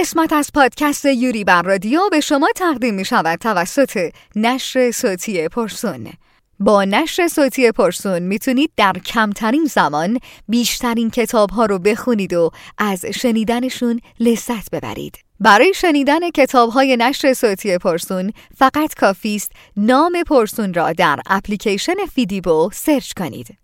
[0.00, 6.12] قسمت از پادکست یوری بر رادیو به شما تقدیم می شود توسط نشر صوتی پرسون
[6.60, 13.04] با نشر صوتی پرسون می‌تونید در کمترین زمان بیشترین کتاب ها رو بخونید و از
[13.04, 15.18] شنیدنشون لذت ببرید.
[15.40, 21.96] برای شنیدن کتاب های نشر صوتی پرسون فقط کافی است نام پرسون را در اپلیکیشن
[22.14, 23.58] فیدیبو search کنید.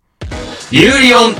[0.72, 1.34] یوریون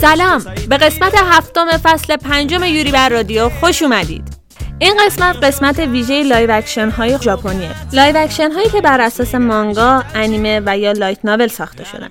[0.00, 0.44] سلام.
[0.68, 4.22] به قسمت هفتم فصل پنجم یوری بر رادیو خوش اومدید.
[4.78, 7.70] این قسمت قسمت ویژه live action های ژاپنیه.
[7.92, 12.08] live action هایی که بر اساس مانگا، انیمه و یا light novel ساخته شدن.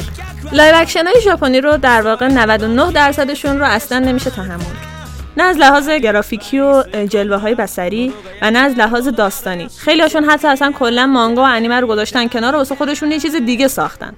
[0.51, 4.96] live action های ژاپنی رو در واقع 99 درصدشون رو اصلا نمیشه تحمل
[5.37, 9.67] نه از لحاظ گرافیکی و جلوه های بصری و نه از لحاظ داستانی.
[9.77, 13.19] خیلی هاشون حتی اصلا کلا مانگا و انیمه رو گذاشتن کنار و واسه خودشون یه
[13.19, 14.13] چیز دیگه ساختن.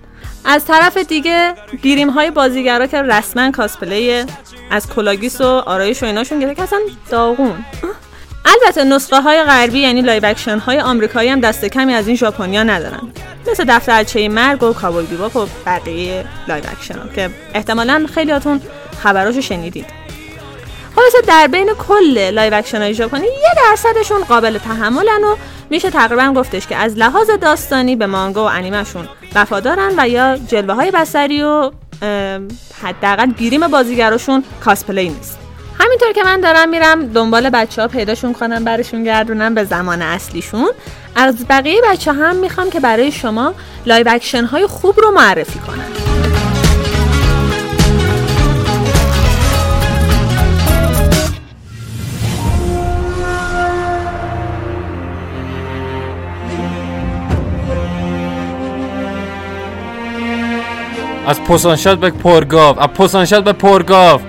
[0.46, 4.24] از طرف دیگه گریم های بازیگرا که رسما cosplay
[4.72, 6.80] از کلاه‌گیس و آرایش و ایناشون گرفته که اصلا
[7.12, 7.66] داغون.
[8.46, 12.64] البته نسخه های غربی یعنی live action های آمریکایی هم دست کمی از این ژاپنیا
[12.64, 13.02] ندارن.
[13.52, 18.62] مثل دفترچه مرگ و Cowboy Bebop و بقیه live action ها که احتمالا خیلیاتون
[19.04, 20.09] خبراشو شنیدید.
[21.00, 25.36] خلاصه در بین کل live action های ژاپنی یه درصدشون قابل تحملن و
[25.70, 30.74] میشه تقریبا گفتش که از لحاظ داستانی به مانگا و انیمهشون وفادارن و یا جلوه
[30.74, 31.72] های بصری و
[32.84, 35.40] حداقل گریم بازیگراشون cosplay نیست.
[35.80, 40.70] همینطور که من دارم میرم دنبال بچه ها پیداشون کنم برشون گردونم به زمان اصلیشون.
[41.16, 43.54] از بقیه بچه هم می‌خوام که برای شما
[43.86, 46.09] live action های خوب رو معرفی کنم.
[61.30, 64.22] از پوسانشاد به پرگاو از پوسانشاد به پرگاو.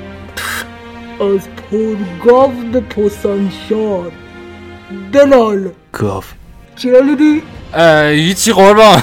[1.21, 4.13] از پرگاو به پوسانشاد
[5.13, 5.71] دلال.
[5.93, 6.23] گاو.
[6.77, 7.43] چی دیدی؟
[8.27, 9.03] هیچی قربان.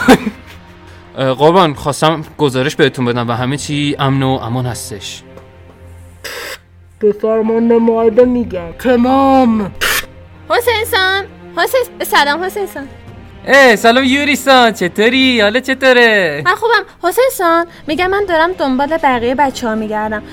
[1.39, 5.23] قربان خواستم گزارش بهتون بدم و همه چی امن و امان هستش.
[6.99, 8.71] به فرمان نمایده میگم.
[8.79, 9.71] تمام.
[10.49, 11.23] حسین سان
[11.57, 12.87] حسین سلام حسین سان.
[13.49, 16.85] اه سلام یوریسان چطوری؟ حالا چطوره؟ من خوبم.
[17.03, 20.23] حسین سان میگم من دارم دنبال بقیه بچه ها میگردم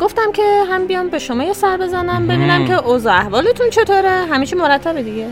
[0.00, 4.26] گفتم که هم بیام به شما یه سر بزنم ببینم که اوضاع احوالتون چطوره.
[4.30, 5.26] همیشه مرتبه دیگه.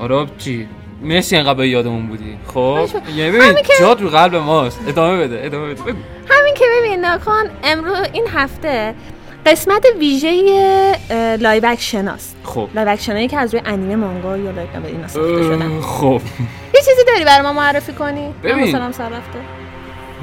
[0.00, 0.68] آره چی؟
[1.02, 2.38] مرسی اینقدر یادمون بودی.
[2.54, 3.72] خب یعنی ببین که...
[3.80, 4.80] جات رو قلب ماست.
[4.88, 5.82] ادامه بده ادامه بده.
[6.30, 8.94] همین که ببین نکن امروز این هفته
[9.46, 10.30] قسمت ویژه
[11.40, 12.68] live action است خب.
[12.74, 15.80] live action ایی که از روی انیمه مانگا یا light اینا ساخته شدن.
[15.80, 16.20] خب.
[16.74, 18.68] یه چیزی داری برای ما معرفی کنی؟ ببین.
[18.68, 19.38] مثلا سر رفته.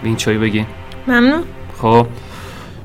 [0.03, 0.66] این چای بگی.
[1.07, 1.44] ممنون.
[1.81, 2.07] خب.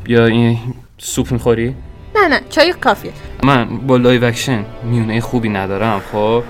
[0.04, 0.58] بیا این
[0.98, 1.74] سوپ می‌خوری؟
[2.16, 3.12] نه نه چای کافیه.
[3.42, 6.42] من با live action میونه خوبی ندارم خب.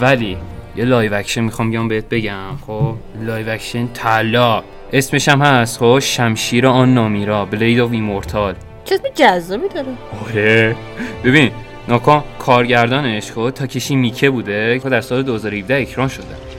[0.00, 0.36] ولی
[0.76, 2.94] یه live action می‌خوام بیام بهت بگم خب.
[3.20, 4.62] live action طلا.
[4.92, 5.98] اسمش هم هست خب.
[5.98, 8.54] شمشیر آن نامیرا Blade of Immortal
[8.90, 9.86] اسم جذابی داره.
[10.26, 10.76] آره.
[11.24, 11.50] ببین
[11.88, 16.51] ناکان کارگردانش خب تاکشی میکه بوده که در سال 2017 اکران شده.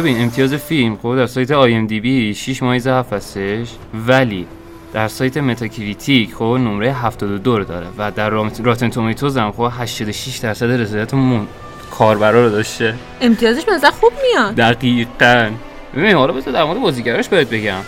[0.00, 3.68] ببین امتیاز فیلم خب در سایت آی ام دی بی 6 مایز 7 هستش.
[4.06, 4.46] ولی
[4.92, 7.86] در سایت Metacritic خب نمره 72 رو داره.
[7.98, 8.30] و در
[8.62, 11.46] Rotten Tomatoes هم خب 86 درصد رضایت مون
[11.90, 12.94] کاربرا رو داشته.
[13.20, 14.54] امتیازش به خوب میاد.
[14.54, 15.50] دقیقاً.
[15.96, 17.80] ببین حالا بذار در مورد بازیگراش بهت بگم.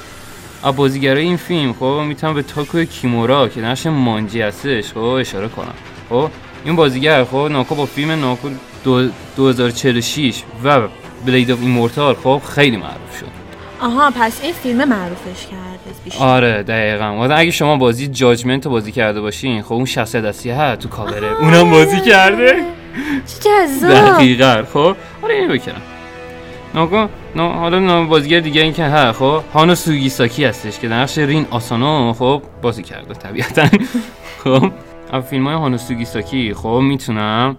[0.65, 5.49] از بازیگرای این فیلم خب می‌تونم به تاکویا کیمورا که نقش مانجی هستش خب اشاره
[5.49, 5.75] کنم.
[6.09, 6.31] خب
[6.65, 8.49] این بازیگر خب ناکو با فیلم ناکو
[9.37, 10.81] 2046 و
[11.27, 13.27] بلید آف ایمورتال خب خیلی معروف شد.
[13.81, 17.05] آها پس این فیلم معروفش کرده بیشتر آره دقیقا.
[17.25, 21.41] اگه شما بازی جاجمنت رو بازی کرده باشین خب اون شخصیت اصلی ها تو کاوره.
[21.41, 22.55] اونم بازی کرده.
[23.27, 24.15] چه جذاب.
[24.15, 24.97] دقیقا خب.
[25.23, 25.83] آره اینو بکنم
[26.75, 29.43] ناگو نا حالا نا بازیگر دیگه این که ها خب.
[29.55, 33.67] هانو سوگیساکی هستش که نقش رین آسانو خب بازی کرده طبیعتا.
[34.45, 34.71] خب.
[35.13, 37.57] از فیلم های هانو سوگیساکی خب می‌تونم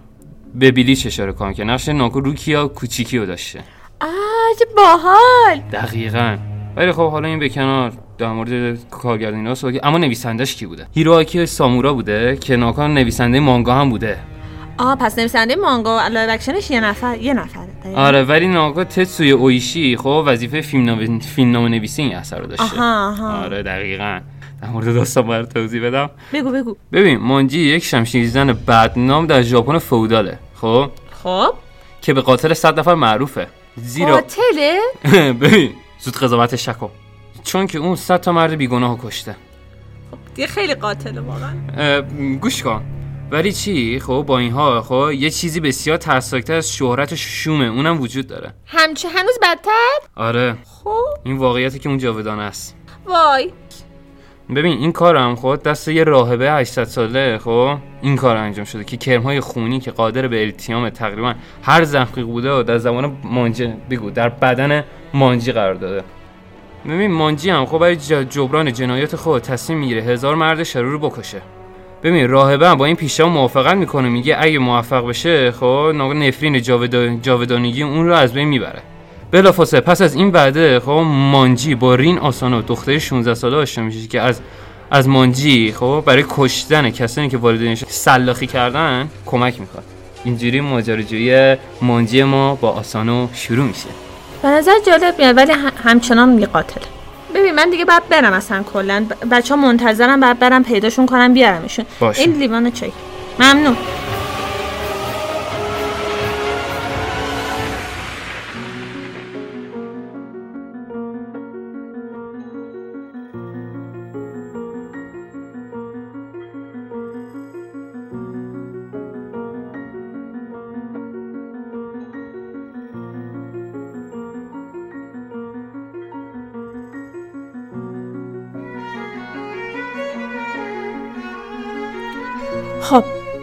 [0.55, 3.59] به Bleach اشاره کنم که نقش ناکو روکیا کوچیکی رو داشته.
[4.01, 4.09] آه
[4.59, 5.59] چه باحال.
[5.71, 6.37] دقیقا.
[6.75, 10.87] ولی خب حالا این به کنار در مورد کارگردانی ها صحبت- اما نویسندش کی بوده؟
[10.95, 14.17] هیروآکی سامورا بوده که ناکان نویسنده مانگا هم بوده.
[14.77, 17.67] آه پس نویسنده مانگا و live action ش یه نفر یه نفره.
[17.83, 18.01] دقیقاً.
[18.01, 22.45] آره ولی ناکا تتسوی اویشی خب وظیفه فیلم نام فیلم نام نویسی این اثر رو
[22.45, 22.63] داشته.
[22.63, 23.43] آها آها.
[23.43, 24.19] آره دقیقا.
[24.63, 26.09] در مورد داستان باید توضیح بدم.
[26.33, 26.75] بگو بگو.
[26.91, 30.91] ببین مانجی یک شمشیرزن بدنام در ژاپن فئوداله خب؟
[31.23, 31.53] خب.
[32.01, 33.47] که به قاتل صد نفر معروفه.
[33.75, 34.79] زیرا قاتله؟
[35.41, 36.89] ببین زود قضاوت شکو.
[37.43, 39.35] چون که اون صد تا مرد بیگناه کشته.
[40.37, 42.01] یه خیلی قاتله واقعا.
[42.41, 42.83] گوش کن.
[43.31, 47.65] ولی چی؟ خب با این حال خب یه چیزی بسیار ترسناکتر از شهرت شومه.
[47.65, 48.53] اونم وجود داره.
[48.65, 50.57] همچه هنوز بدتر؟ آره.
[50.83, 51.05] خب.
[51.23, 52.75] این واقعیتی که اون جاودانه است.
[53.05, 53.53] وای.
[54.49, 58.97] ببین این کارم خب دست یه راهبه 800 ساله خب این کار انجام شده که
[58.97, 64.29] کرمهای خونی که قادر به التیام تقریبا هر زخمی بوده در زمان مانجی بگو در
[64.29, 66.03] بدن مانجی قرار داده.
[66.85, 67.95] ببین مانجی هم خب برای
[68.25, 71.41] جبران جنایات خود تصمیم می‌گیره هزار مرد شرور رو بکشه.
[72.03, 77.83] ببین راهبه با این پیشنهاد موافقت می‌کنه میگه اگه موفق بشه خب نفرین جاودا- جاودانگی
[77.83, 78.81] اون رو از بین می‌بره.
[79.33, 79.79] بلافاصله.
[79.79, 84.21] پس از این وعده خب مانجی با رین آسانو دختری 16 ساله آشنا میشه که
[84.21, 84.41] از
[84.91, 89.83] از مانجی خب برای کشتن کسانی که والدینش سلاخی کردن کمک می‌خواد.
[90.23, 93.87] اینجوری ماجراجویی مانجی ما با آسانو شروع میشه.
[94.41, 95.51] به نظر جالب میاد ولی
[95.83, 96.83] همچنان یه قاتله
[97.35, 99.05] ببین من دیگه باید برم اصلا کلا.
[99.31, 101.85] بچه ها منتظرم باید برم پیداشون کنم بیارمشون.
[102.17, 102.91] این لیوان چای.
[103.39, 103.77] ممنون.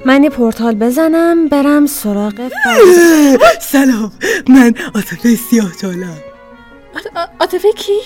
[0.04, 2.32] من یه پورتال بزنم برم سراغ
[3.72, 4.12] سلام
[4.48, 6.18] من آتفه سیاه چالم
[7.40, 7.98] عاطفه کی؟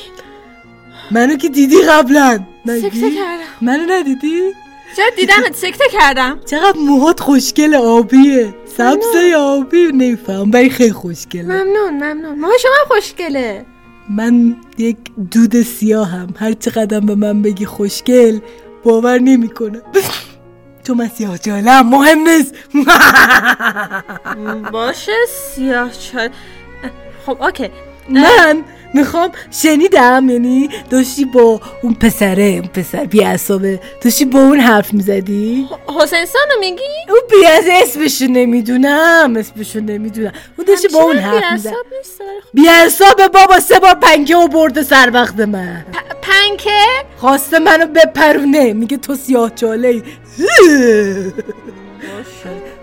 [1.10, 3.44] منو که دیدی قبلا سکته؟ کردم.
[3.62, 4.52] منو ندیدی؟
[4.96, 6.40] چرا دیدم سکته کردم.
[6.46, 8.54] چقدر موهات خوشگل آبیه.
[8.76, 11.42] سبزه آبی نمیفهم ولی خیلی خوشگله.
[11.42, 12.40] ممنون ممنون.
[12.40, 13.66] ماه شما هم خوشگله.
[14.10, 14.96] من یک
[15.30, 16.34] دود سیاهم.
[16.38, 18.38] هر چقدر به من بگی خوشگل
[18.84, 19.82] باور نمی‌کنم.
[20.84, 22.54] تو من سیاه جالم مهم نیست.
[24.72, 25.12] باشه
[25.54, 26.28] سیاه چال
[27.26, 27.70] خب اوکی.
[28.08, 28.64] من
[28.94, 34.94] می‌خوام شنیدم یعنی داشتی با اون پسره اون پسر بی اعصابه داشتی با اون حرف
[34.94, 35.68] می‌زدی؟
[36.00, 40.32] حسین سانو میگی؟ اون بی از اسمشو نمی‌دونم اسمشو نمی‌دونم.
[40.56, 41.72] اون داشتی با اون حرف می‌زد.
[41.96, 43.22] نیست، ولی خب.
[43.22, 45.84] بی بابا سه بار پنکه و برده سر وقت من.
[45.92, 46.80] پ- پنکه؟
[47.16, 50.02] خواسته منو بپرونه میگه تو سیاه چاله ای.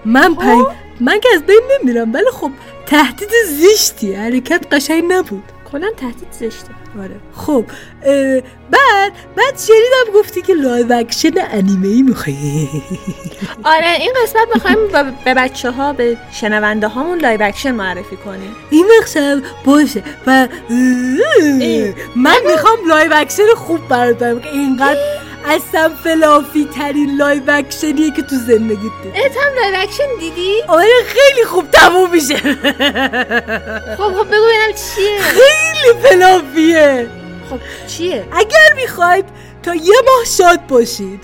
[0.06, 0.66] من پنج
[1.00, 2.52] من که از بین نمیرم ولی خب
[2.86, 5.44] تهدید زشتی حرکت قشنگ نبود.
[5.72, 6.70] کلا تهدید زشته.
[7.00, 7.16] آره.
[7.36, 7.66] خب
[8.72, 12.68] بعد بعد شنیدم گفتی که live action انیمه ای می‌خوای.
[13.64, 14.78] آره این قسمت می‌خوایم
[15.26, 18.56] به بچه ها به شنونده هامون live action معرفی کنیم.
[18.70, 20.48] این مقصد باشه و
[22.16, 25.00] من می‌خوام live action خوب برات که اینقدر
[25.46, 29.20] اصلا fluffy ترین live action یه که تو زندگیت دیدی.
[29.20, 32.36] ات هم live action دیدی؟ آره خیلی خوب تموم میشه.
[32.38, 32.54] خب
[33.98, 35.20] خب بگو ببینم چیه.
[35.22, 37.10] خیلی fluffy ه.
[37.50, 39.26] خب چیه؟ اگر می‌خواید
[39.64, 41.20] تا یه ماه شاد باشید.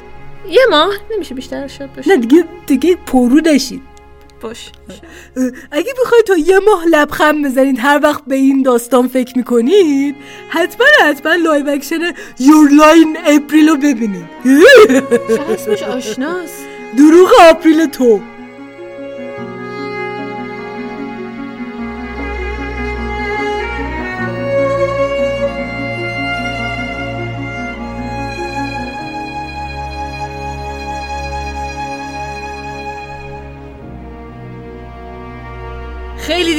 [0.49, 3.81] یه ماه؟ نمیشه بیشتر شد باشه نه دیگه دیگه پرو نشید.
[4.41, 4.71] باش.
[5.71, 10.15] اگه بخواید تا یه ماه لبخند بزنید هر وقت به این داستان فکر می‌کنید
[10.49, 11.99] حتما حتما live action
[12.39, 14.25] Your Lie in April رو ببینید.
[15.27, 16.65] چه اسمش آشناست.
[16.97, 18.21] دروغ آپریل تو.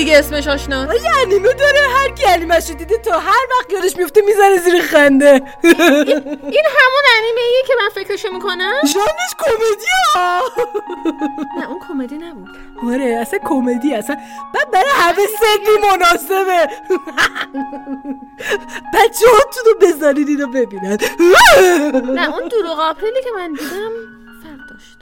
[0.08, 4.20] دیگه اسمش آشناست یه انیمه داره هر کی انیمه‌شو دیده تا هر وقت یادش میفته
[4.20, 5.42] می‌زنه زیر خنده.
[5.62, 9.86] این همون انیمه ایه که من فکرشو می‌کنم؟ ژانرش کمدی
[11.58, 12.48] نه اون کمدی نبود.
[12.92, 14.16] آره اصلا کمدی اصلا
[14.54, 16.68] بعد برای همه سنی مناسبه.
[18.94, 20.98] بچه هاتون رو بذارید اینو ببینن.
[22.14, 23.90] نه اون دروغ آپریلی که من دیدم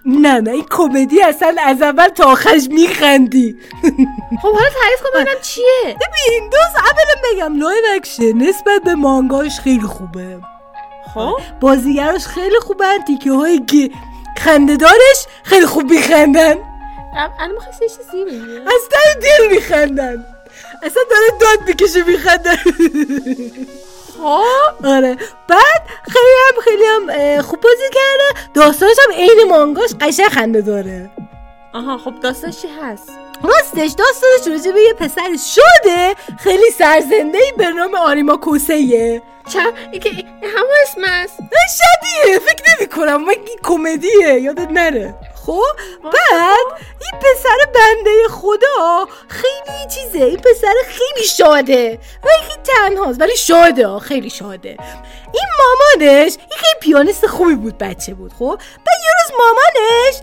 [0.06, 3.56] نه نه این کمدی اصلا از اول تا آخرش میخندی.
[4.42, 5.84] خب حالا تعریف کن ببینم چیه.
[5.84, 10.38] ببین دوست اولا بگم live action نسبت به مانگاش خیلی خوبه.
[11.14, 13.90] خب؟ بازیگراش خیلی خوبن تیکه های که
[14.38, 16.54] خندهدارش خیلی خوب میخندن.
[17.38, 18.88] الان می‌خواستی یه چیزی بگی؟ از
[19.22, 20.25] دل میخندن.
[20.82, 22.56] اصلا داره داد می‌کشه میخندن.
[24.18, 25.16] خب آره.
[25.49, 28.50] بعد خیلی هم خیلی هم خوب بازی کرده.
[28.54, 31.11] داستانش هم عین مانگاش قشنگ خنده داره.
[31.75, 33.11] آها خب داستانش چی هست؟
[33.42, 36.14] راستش داستانش راجع به یه پسر شده.
[36.38, 41.38] خیلی سرزنده ای به نام آریما کوسیه چه؟ که این همه اسم است
[41.78, 44.40] شبیه فکر نمی کنم من کمدیه.
[44.40, 45.14] یادت نره.
[45.47, 45.62] خب؟
[46.03, 46.67] بعد
[47.00, 50.25] این پسر بنده خدا خیلی چیزه.
[50.25, 51.99] این پسر خیلی شاده.
[52.25, 53.99] و خیلی تنهاست ولی شاده.
[53.99, 54.76] خیلی شاده.
[55.33, 60.23] این مامانش این خیلی پیانیست خوبی بود بچه بود خب؟ بعد یه روز مامانش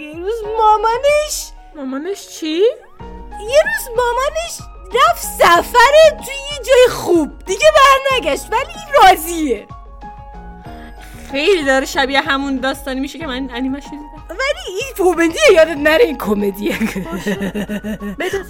[0.00, 2.62] یه روز مامانش مامانش چی؟
[3.48, 4.58] یه روز مامانش
[4.94, 7.38] رفت سفر توی یه جای خوب.
[7.46, 9.66] دیگه برنگشت ولی این راضیه.
[11.30, 14.26] خیلی داره شبیه همون داستانی میشه که من انیمش دیدم.
[14.30, 16.78] ولی این کمدیه یادت نره این کمدیه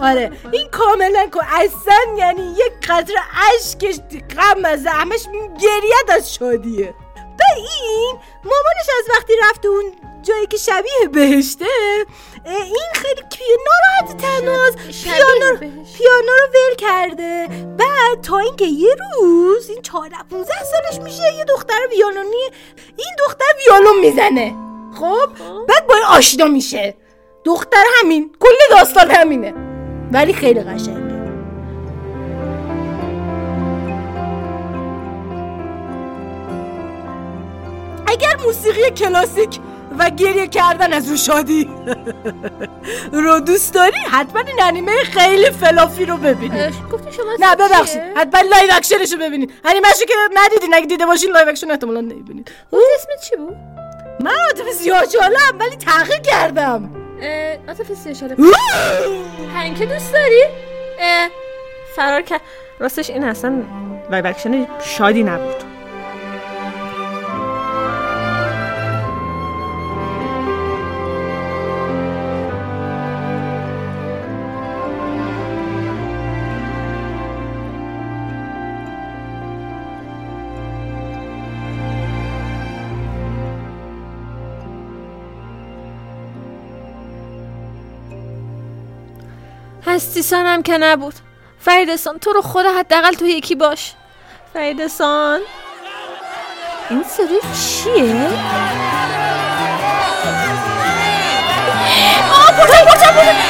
[0.01, 3.17] آره این کاملا اصلا یعنی یک قطره
[3.55, 3.97] اشکش
[4.37, 5.27] غم از همش
[5.61, 6.95] گریت از شادیه.
[7.17, 8.15] و این
[8.45, 9.93] مامانش از وقتی رفته اون
[10.27, 11.65] جایی که شبیه بهشته
[12.45, 13.23] این خیلی
[13.67, 14.23] ناراحت
[14.91, 15.57] شبیه پیانو.
[15.97, 17.49] پیانو رو ول کرده.
[17.79, 22.51] بعد تا اینکه یه روز این 14 15 سالش میشه یه دختر ویولونی
[22.97, 24.55] این دختر ویولون می‌زنه.
[25.01, 25.29] خب.
[25.69, 26.95] بعد با این آشنا میشه.
[27.45, 29.55] دختر همین کل داستان همینه.
[30.13, 31.17] ولی خیلی قشنگه.
[38.07, 39.59] اگر موسیقی کلاسیک
[39.99, 41.71] و گریه کردن از رو شادی.
[43.13, 48.41] رو دوست داری؟ حتما این انیمه خیلی fluffy رو ببینید گفتی شما نه ببخشید؟ حتما
[48.41, 52.51] live action ش رو ببینید انیمه‌شو که ندیدین اگه دیده باشین live action احتمالاً نمی‌بینید.
[52.73, 53.57] گفتی اسمت چی بود؟
[54.21, 56.91] من عاطف سیاه‌چالم ولی تغییر کردم.
[57.23, 58.37] اه، عاطف سیاه‌چاله
[59.55, 60.45] پنکه دوست داری؟
[61.97, 62.41] فرار کرد
[62.79, 63.63] راستش این اصلا
[64.11, 65.76] live action شادی نبود.
[89.87, 91.15] هستیسان هم که نبود
[91.59, 93.93] فریدسان تو رو خدا حداقل تو یکی باش
[94.53, 95.41] فریدسان
[96.91, 98.29] این صدای چیه؟
[102.33, 103.47] آه برو، برو،.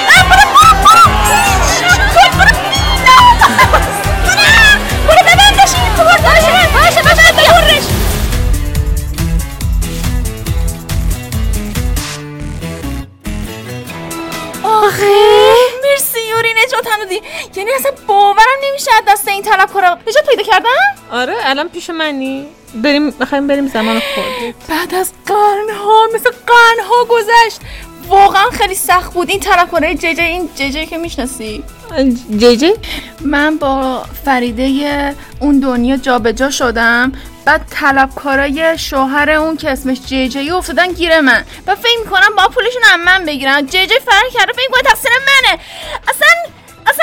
[14.64, 15.65] آخه
[16.66, 17.22] نجات هنودی
[17.56, 19.98] یعنی اصلا باورم نمیشه دست این طرف کارا.
[20.08, 20.68] نجات پیدا کردم؟
[21.12, 22.46] آره الان پیش منی.
[22.74, 24.54] بریم بخوایم بریم زمان خود.
[24.68, 27.60] بعد از قرنها مثل قرنها گذشت.
[28.08, 31.64] واقعا خیلی سخت بود این طرف کارای ججه این ججه که می‌شناسی؟
[32.36, 32.74] جیجی؟
[33.20, 37.12] من با فریده اون دنیا جابجا شدم.
[37.44, 41.44] بعد طلبکارای شوهر اون که اسمش جی جی افتادن گیر من.
[41.66, 43.60] و فکر می‌کنم با پولشون هم من بگیرم.
[43.60, 45.58] جی جی فرق کرده فکر می‌کنم تقصیر منه.
[46.08, 46.28] اصلا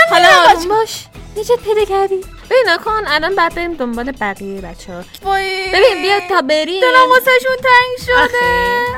[0.10, 1.06] حالا آروم باش.
[1.38, 2.16] نجات پیدا کردی.
[2.50, 5.02] ببین نکن الان بعد بریم دنبال بقیه بچه ها.
[5.74, 6.82] ببین بیا تا بریم.
[6.82, 8.46] دلم واسهشون تنگ شده.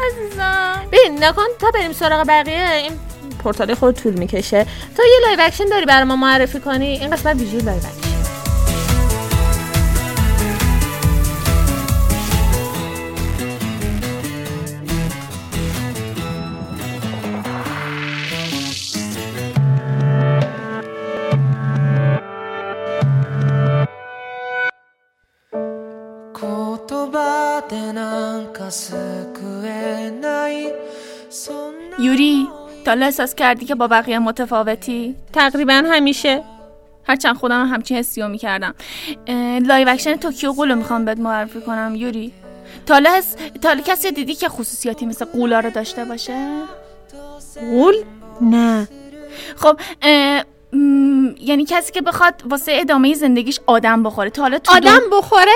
[0.08, 0.86] عزیزم.
[0.92, 3.00] ببین نکن تا بریم سراغ بقیه این
[3.44, 4.66] پورتال خود طول می‌کشه.
[4.98, 8.15] تا یه live action داری برای ما معرفی کنی؟ این قسمت ویژه لایو اکشن
[32.96, 36.44] حالا احساس کردی که با بقیه متفاوتی؟ تقریبا همیشه.
[37.08, 38.76] هرچند خودم هم همچین حسی رو می‌کردم.
[39.62, 42.32] live action Tokyo Ghoul رو می‌خوام بهت معرفی کنم یوری.
[42.86, 46.62] تا حالا حس- تا حالا کسی دیدی که خصوصیاتی مثل غولا رو داشته باشه؟
[47.72, 47.96] غول
[48.42, 48.88] نه.
[49.56, 54.30] خب اه، م، یعنی کسی که بخواد واسه ادامه زندگیش آدم بخوره.
[54.30, 55.52] تا حالا تو آدم بخوره؟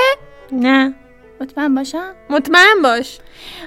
[0.51, 0.93] نه.
[1.41, 3.19] مطمئن باشم؟ مطمئن باش.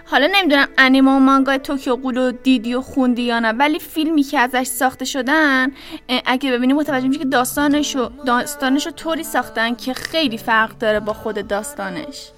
[0.05, 4.23] حالا نمی‌دونم انیمه و مانگای Tokyo Ghoul رو دیدی و خوندی یا نه ولی فیلمی
[4.23, 5.73] که ازش ساخته شدن
[6.27, 11.49] اگه ببینی متوجه میشی که داستانشو داستانشو طوری ساختن که خیلی فرق داره با خود
[11.49, 12.29] داستانش.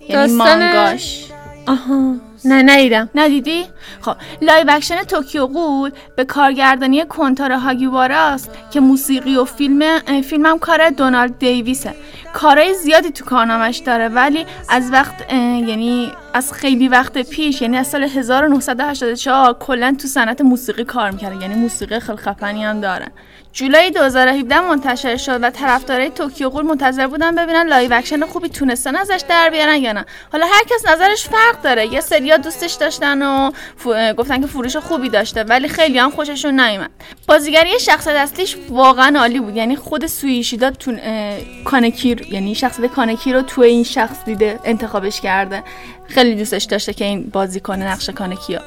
[0.00, 0.36] یعنی داستان-
[0.72, 1.24] مانگاش.
[1.66, 2.14] آها.
[2.44, 3.08] نه ندیدم.
[3.14, 3.66] ندیدی؟
[4.00, 10.90] خب live action Tokyo Ghoul به کارگردانی کنتارو هاگیواراست که موسیقی و فیلم فیلمم کار
[10.90, 11.94] دونالد دیویسه.
[12.32, 17.86] کارهای زیادی تو کارنامش داره ولی از وقت یعنی از خیلی وقت پیش یعنی از
[17.86, 23.06] سال 1984 کلا تو صنعت موسیقی کار می‌کرده یعنی موسیقی خیلی خفنی هم داره.
[23.52, 28.96] جولای 2017 منتشر شد و طرفدارای Tokyo Ghoul منتظر بودن ببینن live action خوبی تونستن
[28.96, 30.04] ازش در بیارن یا نه.
[30.32, 31.92] حالا هر کس نظرش فرق داره.
[31.92, 32.00] یه
[32.38, 33.50] دوستش داشتن و
[34.12, 36.90] گفتن که فروش خوبی داشته ولی خیلی هم خوششون نیومد.
[37.28, 39.56] بازیگری شخصیت اصلیش واقعا عالی بود.
[39.56, 45.20] یعنی خود سویشیدا تو اه، کانکی یعنی شخصیت کانکی رو تو این شخص دیده انتخابش
[45.20, 45.62] کرده.
[46.08, 48.58] خیلی دوستش داشته که این بازی کنه نقش کانکیو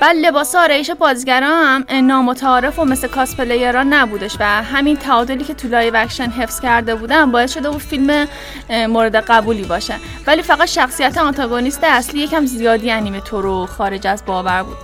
[0.00, 5.54] بعد لباس آرایش بازیگرا هم نامتعارف و مثل cosplayer ها نبودش و همین تعادلی که
[5.54, 8.28] تو live action حفظ کرده بودن باعث شده بود فیلم
[8.70, 9.94] مورد قبولی باشه.
[10.26, 14.76] ولی فقط شخصیت آنتاگونیست اصلی یکم زیادی انیمه طور و خارج از باور بود.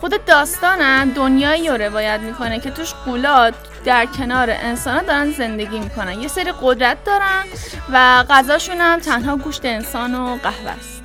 [0.00, 6.20] خود داستانم دنیایی رو روایت می‌کنه که توش غولا در کنار انسان دارن زندگی می‌کنن.
[6.20, 7.44] یه سری قدرت دارن
[7.92, 11.02] و غذاشون هم تنها گوشت انسان و قهوه است.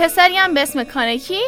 [0.00, 1.40] پسری هم به اسم کانکی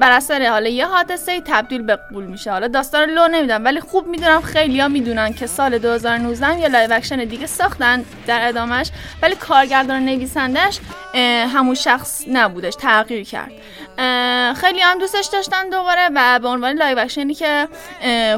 [0.00, 2.50] بر اثر حالا یه حادثه تبدیل به غول میشه.
[2.50, 6.68] حالا داستان لو نمیدم ولی خوب می‌دونم خیلی ها می‌دونن که سال 2019 هم یه
[6.68, 8.90] live action دیگه ساختن در ادامش
[9.22, 10.80] ولی کارگردان نویسندش
[11.54, 13.52] همون شخص نبودش تغییر کرد.
[14.56, 17.68] خیلی هم دوستش داشتن دوباره و به عنوان live action ی که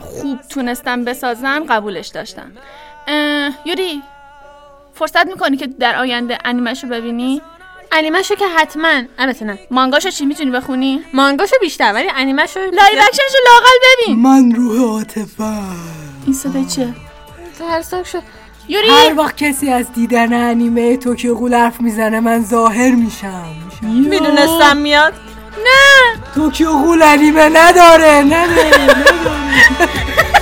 [0.00, 2.52] خوب تونستن بسازن قبولش داشتن.
[3.64, 4.02] یوری
[4.94, 7.42] فرصت می‌کنی که در آینده انیمش رو ببینی؟
[7.92, 9.58] انیمشو که حتما البته نه.
[9.70, 14.18] مانگاشو چی می‌تونی بخونی؟ مانگاشو بیشتر ولی انیمشو live action شو لااقل ببین.
[14.22, 15.44] من روح عاطفه.
[16.24, 16.94] این صدا چیه
[17.58, 18.22] ترسناک شد.
[18.68, 18.88] یوری!
[18.88, 23.54] هر وقت کسی از دیدن انیمه توکیو غول حرف می‌زنه من ظاهر میشم.
[23.82, 25.12] می‌دونستم میاد.
[26.34, 29.16] توکیو قول انیمه نداره نداره نداره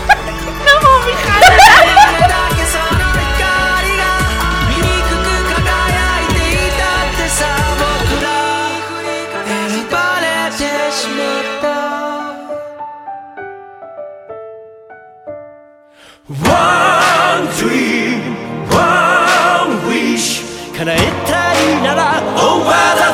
[20.84, 20.98] 叶え
[21.28, 23.10] たいなら Oh what a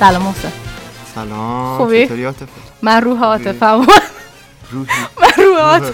[0.00, 0.52] سلام محسن
[1.14, 2.46] سلام خوبی؟ چطوری عاطفه؟
[2.82, 3.86] من روح عاطفم
[4.73, 4.87] روحی.
[5.21, 5.93] من روح عاطفم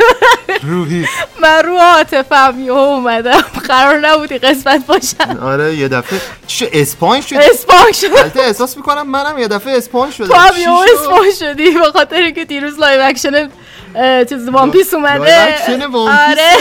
[0.63, 1.05] روحی.
[1.41, 3.41] من روح عاطفم یهو اومدم.
[3.67, 5.39] قرار نبودی قسمت باشم.
[5.43, 6.21] آره یه دفعه.
[6.47, 8.07] شد؟ اسپانج شد؟ اسپانگ شد.
[8.17, 11.91] البته احساس می‌کنم منم یه دفعه اسپانج شدم تو هم یهو شد؟ اسپانگ شدی به
[11.91, 13.49] خاطر اینکه دیروز لایو اکشن
[14.29, 15.57] چیز One Piece اومده.
[15.93, 16.51] آره.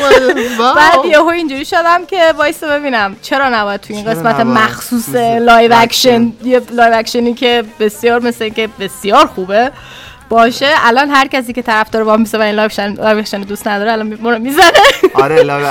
[0.76, 3.16] بعد یهو اینجوری شدم که وایسا ببینم.
[3.22, 6.32] چرا نباید تو این قسمت؟ مخصوص خصوص live action.
[6.44, 9.72] یه live action ی که بسیار مثل که بسیار خوبه.
[10.28, 10.70] باشه.
[10.80, 14.38] الان هر کسی که طرفدار One Piece و این live action دوست نداره الان می-
[14.38, 14.64] می‌زنه.
[15.14, 15.66] آره live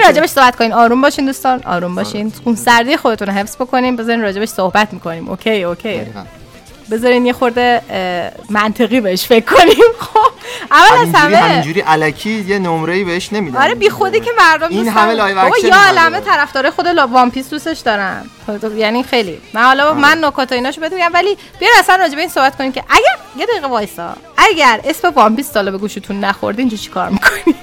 [0.00, 1.62] که- راجبش صحبت کنین آروم باشین دوستان.
[1.66, 2.32] آروم باشین.
[2.44, 3.96] خون سردی خودتون رو حفظ بکنین.
[3.96, 5.28] بذارین راجبش صحبت می‌کنیم.
[5.28, 6.00] okay okay.
[6.90, 7.82] بذارین یه خورده
[8.50, 9.92] منطقی بهش فکر کنیم.
[10.00, 10.32] خب
[10.70, 13.62] اول از همه همینجوری الکی یه نمره بهش نمیدن.
[13.62, 15.12] آره بی خودی که مردم این همه.
[15.12, 15.74] live action یا.
[15.76, 18.30] عالمه طرفدار خود One Piece دوستش دارن
[18.76, 19.40] یعنی خیلی.
[19.54, 22.56] من حالا من نکات و ایناشو بهتون میگم ولی بیا اصلا راجع به این صحبت
[22.56, 24.16] کنیم که اگر یه دقیقه وایسا.
[24.36, 27.54] اگر اسم One Piece حالا به گوشتون نخورده اینجا چیکار می‌کنی؟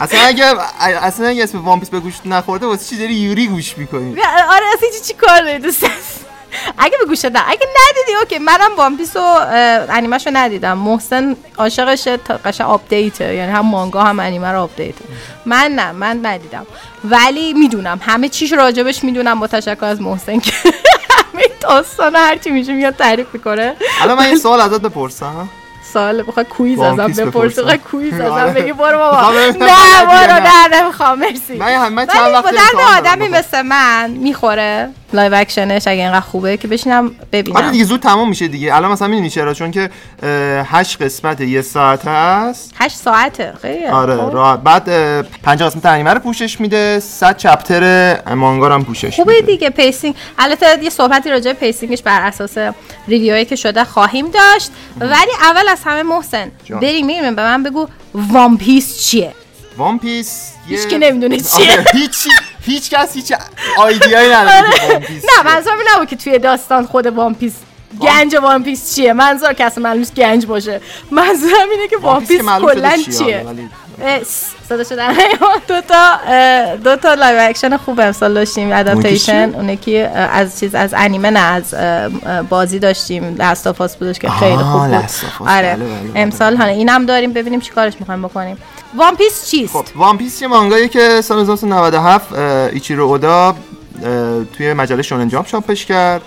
[0.00, 0.44] اصلا اگه
[0.80, 4.10] اصلا اگه اسم One Piece به گوشت نخورده واسه چی داری یوری گوش می‌کنی؟
[4.50, 5.86] آره اصلا چی چی کار داری دوست؟
[6.78, 7.42] اگه به گوشت نه.
[7.48, 8.38] اگه ندیدی okay.
[8.38, 9.20] منم One Piece و
[9.90, 10.78] انیمهشو ندیدم.
[10.78, 13.34] محسن عاشقشه تا قشنگ update ه.
[13.34, 14.94] یعنی هم مانگا هم انیمه رو update
[15.46, 16.66] من نه من ندیدم.
[17.04, 18.00] ولی می‌دونم.
[18.02, 20.52] همه چیش راجبش می‌دونم با تشکر از محسن که
[21.32, 23.74] همه داستان هرچی میشه میاد تعریف می‌کنه.
[24.02, 25.48] الان من یه سوال ازت بپرسم.
[25.92, 27.62] سال بخوای quiz ازم بپرسم.
[27.62, 28.52] بخوای quiz ازم آره.
[28.52, 29.30] بگی؟ برو بابا.
[29.30, 29.52] نه
[30.06, 30.68] برو نه.
[30.82, 31.56] نمی‌خوام مرسی.
[31.56, 33.28] من هم من ولی چند وقت آدمی.
[33.28, 34.90] مثل من می‌خوره.
[35.14, 38.74] live action ش اگه اینقدر خوبه که بشینم آره ببینم دیگه زود تمام میشه دیگه.
[38.76, 39.90] الان مثلا می‌دونی چرا؟ چون که
[40.22, 40.30] اه،
[40.66, 42.74] هشت قسمت یه ساعت هست.
[42.78, 43.52] هشت ساعته.
[43.62, 43.86] خیلی.
[43.86, 44.34] آره خب.
[44.34, 44.60] راحت.
[44.60, 47.00] بعد اه، پنج قسمت انیمه رو پوشش میده.
[47.00, 49.46] 100 chapter مانگا رو هم پوشش خوبه میده.
[49.46, 50.14] دیگه pacing.
[50.38, 52.58] البته یه صحبتی راجع به pacing ش بر اساس
[53.08, 54.70] review هایی که شده خواهیم داشت.
[55.00, 56.50] ولی اول از همه محسن.
[56.82, 57.34] بریم میریم.
[57.34, 59.32] به من بگو One Piece چیه؟
[59.76, 61.84] One Piece یه- هیچکی نمی‌دونه چیه.
[61.92, 62.28] هیچ
[62.66, 63.32] هیچ کس هیچ
[63.78, 64.98] idea یی نداره که
[65.38, 65.54] نه.
[65.54, 67.52] منظورم نبود که توی داستان خود One Piece
[68.00, 70.80] گنج One Piece چیه منظور که اصلا معلوم نیست گنج باشه
[71.10, 73.46] منظورم اینه که One Piece که کلا چیه،
[74.68, 75.14] صدا شدن
[75.68, 76.18] دو تا
[76.84, 81.40] دو تا live action خوب امسال داشتیم adaptation؟ اون یکی از چیز از انیمه نه
[81.40, 81.74] از
[82.48, 83.36] بازی داشتیم.
[83.38, 85.48] Last of Us بودش که خیلی خوب بود.
[85.48, 85.76] آره.
[85.76, 86.22] بله، بله، بله.
[86.22, 88.56] امسال حالا اینم داریم ببینیم چیکارش می‌خوایم بکنیم.
[88.94, 93.54] One Piece چیست؟ خب وان پیس یه مانگایی که سال 1997 اه، ایچیرو اودا
[94.56, 96.22] توی مجله Shonen Jump چاپش کرد.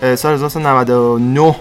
[0.00, 1.56] سال 1999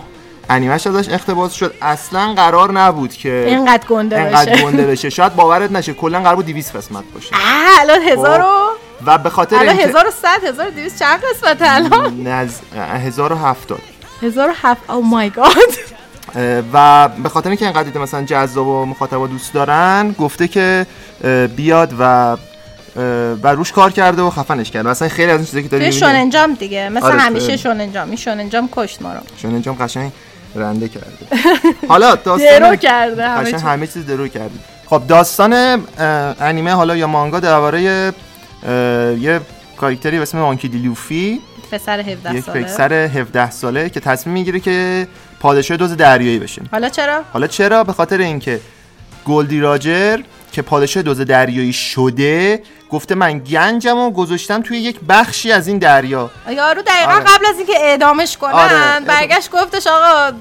[0.50, 1.74] انیمش ازش اقتباس شد.
[1.82, 4.64] اصلا قرار نبود که اینقدر گنده بشه.
[4.64, 5.10] گنده بشه.
[5.20, 7.36] شاید باورت نشه کلا قرار بود 200 قسمت باشه.
[7.36, 8.46] اه، الان هزار و
[9.06, 12.54] و به خاطر الان اینکه 1100 1200 چند قسمت الان؟ نز...
[12.76, 13.80] 1070
[14.22, 15.48] 1007 او مای گاد
[16.74, 20.86] و به خاطر اینکه اینقدر دیده مثلا جذاب و مخاطبا دوست دارن گفته که
[21.56, 22.38] بیاد و
[23.44, 24.90] و روش کار کرده و خفنش کرده.
[24.90, 26.90] مثلا خیلی از این چیزایی که داری توی می‌بینی- شوننجام دیگه.
[26.90, 27.58] مثل آره، همیشه اه.
[27.58, 28.08] شوننجام.
[28.08, 29.20] این شوننجام کشت ما رو.
[29.38, 30.12] شوننجام قشنگ
[30.56, 31.08] رنده کرده.
[31.88, 33.66] حالا درو داستان کرده همه قشنگ چی.
[33.68, 34.60] همه چیز درو کرده.
[34.86, 35.84] خب داستان
[36.40, 39.42] انیمه حالا یا مانگا درباره یه
[39.78, 41.42] کاراکتری به اسم مانکی دی لوفی.
[41.72, 42.64] پسر 17 یک ساله.
[42.64, 45.08] پسر 17 ساله که تصمیم می‌گیره که
[45.40, 46.62] پادشاه دوز دریایی بشه.
[46.72, 48.60] حالا چرا؟ حالا چرا؟ به خاطر اینکه
[49.26, 50.20] گلدی راجر
[50.52, 55.78] که پادشاه دوز دریایی شده گفته من گنجم و گذاشتم توی یک بخشی از این
[55.78, 56.32] دریا.
[56.50, 57.24] یارو دقیقا آره.
[57.24, 58.52] قبل از اینکه اعدامش کنن.
[58.52, 59.00] آره.
[59.06, 60.38] برگشت گفتش آقا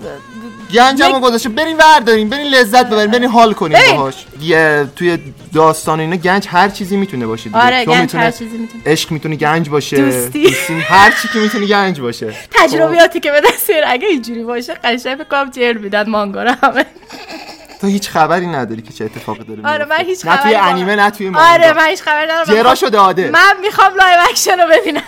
[0.74, 3.78] گنجم رو یک- گذاشته بریم ورداریم بریم لذت ببریم بریم حال کنیم.
[3.90, 4.14] باهاش.
[4.40, 5.18] یه توی
[5.54, 7.59] داستان اینا گنج هر چیزی می‌تونه باشه دیگه.
[7.59, 8.83] آره گنج می‌تونه هر چیزی می‌تونه.
[8.87, 10.57] عشق می‌تونه گنج باشه دوستی.
[10.88, 12.35] هر چی که می‌تونه گنج باشه.
[12.50, 16.87] تجربیاتی که به دست اگه اینجوری باشه قشنگ فکر کنم جر میدن مانگا رو همه.
[17.81, 19.85] تو هیچ خبری نداری که چه اتفاقی داره آره.
[19.85, 21.48] من هیچ نه توی خبری انیمه نه توی مانگا.
[21.48, 22.44] آره من هیچ خبری ندارم.
[22.44, 25.02] جراشو داده من می‌خوام live action رو ببینم.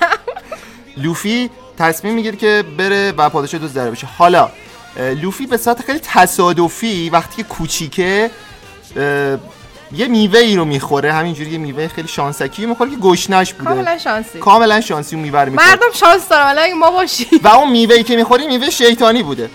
[0.96, 4.50] لوفی تصمیم می‌گیره که بره و پادشاه دزد دریا بشه حالا
[4.96, 8.30] لوفی به صورت خیلی تصادفی وقتی که کوچیکه
[9.92, 13.64] یه میوه ای رو می‌خوره همینجوری یه میوه خیلی شانسکی می‌خوره که گشنش بوده.
[13.64, 14.38] کاملا شانسی.
[14.38, 15.70] کاملا شانسی اون میوه می‌خوره.
[15.70, 17.26] مردم شانس دارم ولی اگه ما باشیم.
[17.42, 19.50] و اون میوه ای که می‌خوره میوه شیطانی بوده.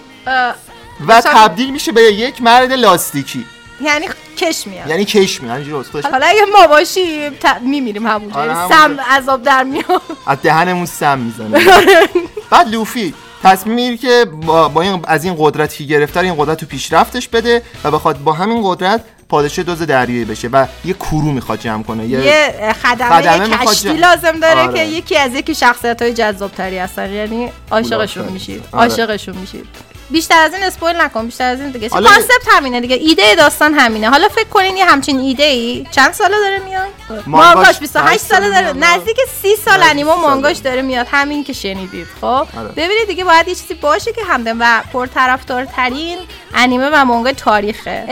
[1.08, 3.45] و تبدیل میشه به یک مرد لاستیکی.
[3.82, 4.88] یعنی کش میاد.
[4.89, 7.62] یعنی کش میاد همینجوری از خودش حالا اگه ما باشیم ت...
[7.62, 8.36] میمیریم همونجا.
[8.36, 9.06] آره، یعنی همونجا.
[9.06, 10.02] سم عذاب در میاد.
[10.28, 11.65] از دهنمون سم می‌زنه.
[12.52, 13.13] بعد لوفی
[13.45, 17.27] تصمیم می‌گیره که با, با این از این قدرتی که رو این قدرت رو پیشرفتش
[17.27, 21.84] بده و بخواد با همین قدرت پادشاه دزد دریایی بشه و یه crew می‌خواد جمع
[21.84, 22.08] کنه.
[22.08, 24.73] یه یه خدمه, خدمه یه کشتی جا- لازم داره آره.
[24.73, 27.12] که یکی از یکی شخصیت های جذاب تری هستن.
[27.12, 28.89] یعنی عاشقشون پولدار میشید آره.
[28.89, 29.65] عاشقشون میشید
[30.10, 31.89] بیشتر از این spoil نکن بیشتر از این دیگه.
[31.89, 32.96] concept همینه دیگه.
[32.96, 34.10] ایده داستان همینه.
[34.10, 36.88] حالا فکر کنین یه همچین ایده ای چند ساله داره میاد؟
[37.28, 38.74] مانگاش مانگاش 28 هشت ساله داره.
[38.74, 40.28] نزدیک 30 سال نزدیک انیمه و ساله.
[40.28, 41.08] مانگاش داره میاد.
[41.12, 42.68] همین که شنیدید خب؟ آره.
[42.76, 46.18] ببینید دیگه باید یه چیزی باشه که همدم و پرطرفدارترین
[46.54, 48.06] انیمه و مانگا تاریخه.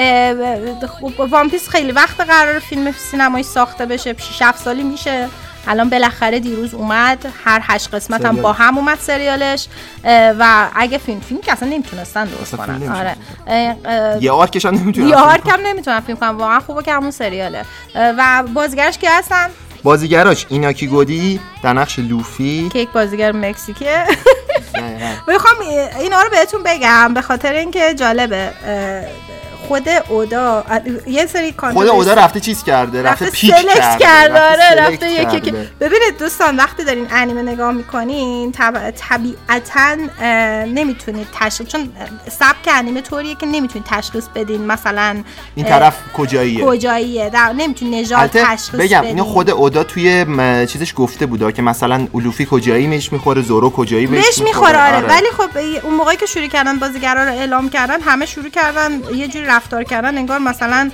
[1.02, 4.16] خب وان پیس خیلی وقت قرار فیلم سینمایی ساخته بشه.
[4.18, 5.30] 6 7 سالی میشه.
[5.68, 8.36] الان بالاخره دیروز اومد هر هشت قسمت هم.
[8.36, 9.68] با هم اومد سریالش
[10.40, 12.90] و اگه فیلم فیلم که اصلا نمی‌تونستن درست کنن.
[12.90, 13.16] آره.
[14.22, 16.30] یه arc ش هم نمی‌تونه یه arc هم نمی‌تونن فیلم کنن.
[16.30, 17.66] واقعا خوبه که همون سریاله.
[17.96, 19.48] و بازیگرش که هستن؟
[19.84, 22.70] بازیگراش ایناکی گودوی در نقش لوفی.
[22.74, 24.04] که یک بازیگر مکزیکه.
[25.28, 25.56] می‌خوام
[26.00, 28.52] اینا رو بهتون بگم به خاطر اینکه جالبه.
[29.68, 30.64] خود اودا
[31.08, 34.70] یه سری خود کانترست- اودا رفته چیز کرده رفته رفته pick select کرده کرده آره
[34.70, 35.52] select رفته یکی که.
[35.80, 38.92] ببینید دوستان وقتی دارین انیمه نگاه می‌کنین طب...
[38.92, 39.96] طبیعتا
[40.66, 41.90] نمی‌تونید تشخیص چون
[42.40, 45.24] سبک انیمه طوریه که نمی‌تونید تشخیص بدین مثلا
[45.56, 49.10] این طرف کجاییه؟ کجاییه؟ در نمی‌تونید نژاد تشخیص بگم بدین.
[49.10, 53.70] اینو خود اودا توی م، چیزش گفته بوده که مثلا اولوفی کجایی بهش می‌خوره زورو
[53.70, 55.08] کجایی بهش می‌خوره؟ آره.
[55.08, 59.28] ولی خب اون موقعی که شروع کردن بازیگرا رو اعلام کردن همه شروع کردن یه
[59.28, 60.92] جوری رفتار کردن انگار مثلا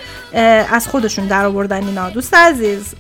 [0.73, 2.09] از خودشون در آوردن اینا.
[2.09, 2.93] دوست عزیز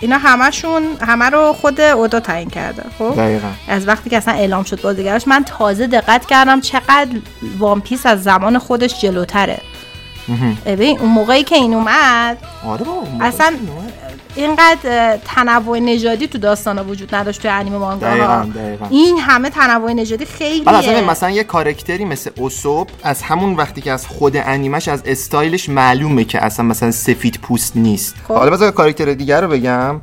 [0.00, 3.48] اینا همشون همه رو خود اودا تعیین کرده خب؟ دقیقا.
[3.68, 7.10] از وقتی که اصلا اعلام شد بازیگراش من تازه دقت کردم چقدر
[7.58, 9.60] One Piece از زمان خودش جلوتره.
[10.66, 12.84] ببین اون موقعی که این اومد آره
[13.20, 13.92] اصلا اومد.
[14.34, 18.06] اینقدر تنوع نژادی تو داستان وجود نداشت توی انیمه مانگا
[18.54, 18.86] دقیقاً.
[18.90, 20.64] این همه تنوع نژادی خیلیه.
[20.64, 25.02] بعد اصلا مثلا یه کارکتری مثل اوسوب از همون وقتی که از خود انیمش از
[25.06, 28.14] استایلش معلومه که اصلا مثلا سفید پوست نیست.
[28.28, 28.34] خب.
[28.34, 30.00] حالا بذار کارکتر دیگر رو بگم.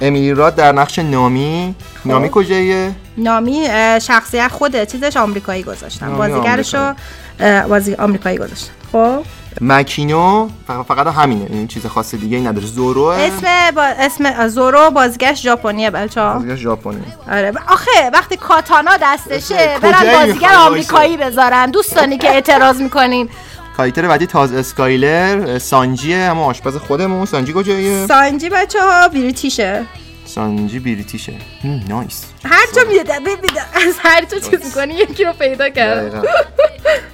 [0.00, 1.74] امیلی راد در نقش نامی.
[2.04, 3.66] نامی کجاییه؟ نامی
[4.02, 6.06] شخصیت خود چیزش آمریکایی گذاشتن.
[6.06, 6.94] نامی بازیگرشو
[7.68, 8.72] بازی آمریکایی گذاشتن.
[8.92, 9.22] خب.
[9.60, 10.48] مکینو
[10.88, 11.46] فقط, همینه.
[11.50, 12.66] این چیز خاص دیگه ای نداره.
[12.66, 17.52] زورو اسم با اسم زورو بازیگرش ژاپنیه بچه‌ها بازیگر ژاپنی آره.
[17.68, 21.70] آخه وقتی کاتانا دستشه برن بازیگر آمریکایی بذارن.
[21.70, 23.28] دوستانی که اعتراض می‌کنین.
[23.76, 27.26] کاریتر بعدی تاز اسکایلر سانجیه اما آشپز خودمون.
[27.26, 29.84] سانجی کجاییه؟ سانجی بچه ها بریتیشه
[30.34, 31.32] سانجی British ه.
[31.88, 36.24] nice هر جا میده ببینه از هر جا چیز می‌کنی یکی رو پیدا کرد.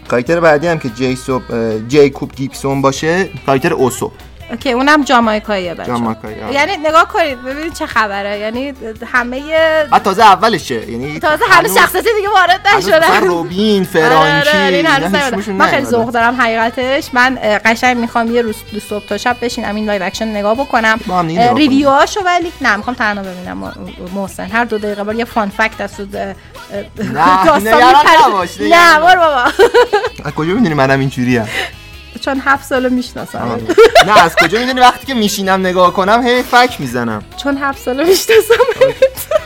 [0.08, 1.42] کارکتر بعدی هم که جیسوب
[1.88, 3.28] جیکوب گیبسون باشه.
[3.46, 4.12] کارکتر اوسوپ.
[4.50, 6.52] اوکی اونم جامایکاییه بچه جامایکایی، آره.
[6.54, 8.38] یعنی نگاه کنید ببینید چه خبره.
[8.38, 8.72] یعنی
[9.12, 9.42] همه
[9.90, 10.90] بعد تازه اولشه.
[10.90, 13.20] یعنی تازه همه هنوز- شخصیت دیگه وارد نشدن.
[13.26, 15.34] روبین آره، فرانکی آره، اینا نیومدن.
[15.38, 15.84] هیچ من خیلی.
[15.84, 17.08] ذوق دارم حقیقتش.
[17.12, 21.00] من قشنگ می‌خوام یه روز دو صبح تا شب بشینم این live action نگاه بکنم.
[21.56, 23.72] review هاشو ولی نه می‌خوام تنها ببینم
[24.14, 24.46] محسن.
[24.46, 26.34] هر دو دقیقه بار یه fun fact از نه
[29.00, 29.44] بار بابا.
[30.24, 31.48] از کجا می‌دونی منم اینجوریم
[32.18, 33.60] چون هفت سال می‌شناسم.
[34.06, 34.24] نه.
[34.24, 37.22] از کجا می‌دونی وقتی که میشینم نگاه کنم هی فک می‌زنم.
[37.42, 38.54] چون هفت سال می‌شناسم.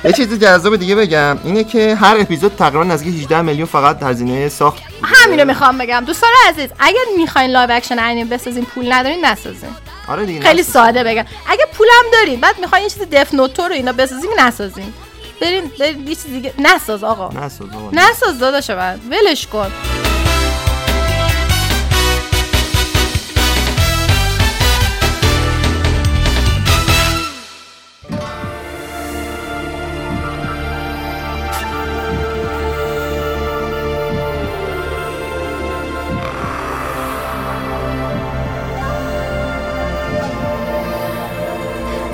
[0.05, 4.49] یه چیز جذاب دیگه بگم اینه که هر اپیزود تقریبا نزدیک 18 میلیون فقط هزینه
[4.49, 4.83] ساخت.
[5.03, 6.05] همینو می‌خوام بگم.
[6.07, 9.71] دوستان عزیز اگر می‌خواین live action انیمه بسازین پول ندارین نسازین.
[10.09, 10.73] آره دیگه خیلی نساز.
[10.73, 11.25] ساده بگم.
[11.47, 14.93] اگه پولم دارین بعد می‌خواین یه چیز دف نوتو رو اینا بسازین نسازین.
[15.41, 16.53] برین برین یه چیز دیگه.
[16.59, 17.29] نساز آقا.
[17.29, 17.91] نساز آقا.
[17.93, 19.01] نساز داداش من.
[19.11, 19.73] ولش کن.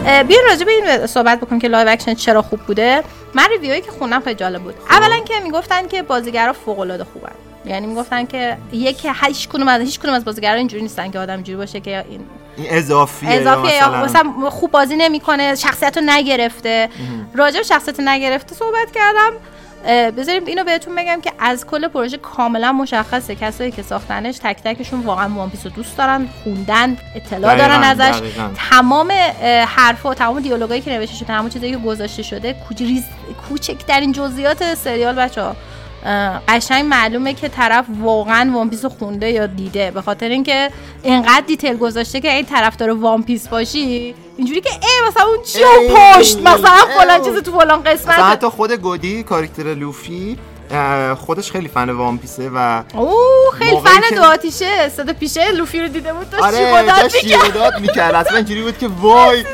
[0.09, 3.03] بیاین راجع به این صحبت بکنیم که live action چرا خوب بوده.
[3.35, 4.75] من review هایی که خوندم خیلی جالب بود.
[4.90, 7.33] اولا که می‌گفتن که بازیگرا فوق العاده خوبن.
[7.64, 11.35] یعنی می‌گفتن که یکی هیچ کدوم از هیچ کدوم از بازیگرا اینجوری نیستن که آدم
[11.35, 12.21] اینجوری باشه که این
[12.57, 16.88] این اضافیه اضافه یا یا مثلا خوب بازی نمی‌کنه شخصیت رو نگرفته
[17.35, 19.33] راجع به شخصیت نگرفته صحبت کردم.
[19.85, 23.35] اه، بذاریم اینو بهتون بگم که از کل پروژه کاملا مشخصه.
[23.35, 27.83] کسایی که ساختنش تک تکشون واقعا One Piece رو دوست دارن خوندن اطلاع دقیقاً، دارن
[27.85, 28.19] ازش.
[28.19, 28.49] دقیقاً.
[28.71, 29.12] تمام
[29.67, 33.03] حرفا و تمام دیالوگایی که نوشته شده تمام چیزایی که گذاشته شده کوچ-
[33.49, 35.43] کوچکترین جزئیات سریال بچه
[36.48, 40.70] قشنگ معلومه که طرف واقعا One Piece رو خونده یا دیده به خاطر اینکه
[41.02, 45.64] اینقدر detail گذاشته که این طرفدار One Piece باشی اینجوری که ای مثلا اون چی
[45.64, 46.98] ای، پشت مثلا ای.
[46.98, 50.38] فلان چیز تو فلان قسمت حتی خود گودی کاراکتر لوفی
[51.14, 53.12] خودش خیلی fan One Piece ه و اوه
[53.59, 58.14] خیلی فن دو آتیشه صدا پیشه لوفی رو دیده بود داشت آره می‌کرد.
[58.14, 59.44] اصلا اینجوری بود که وای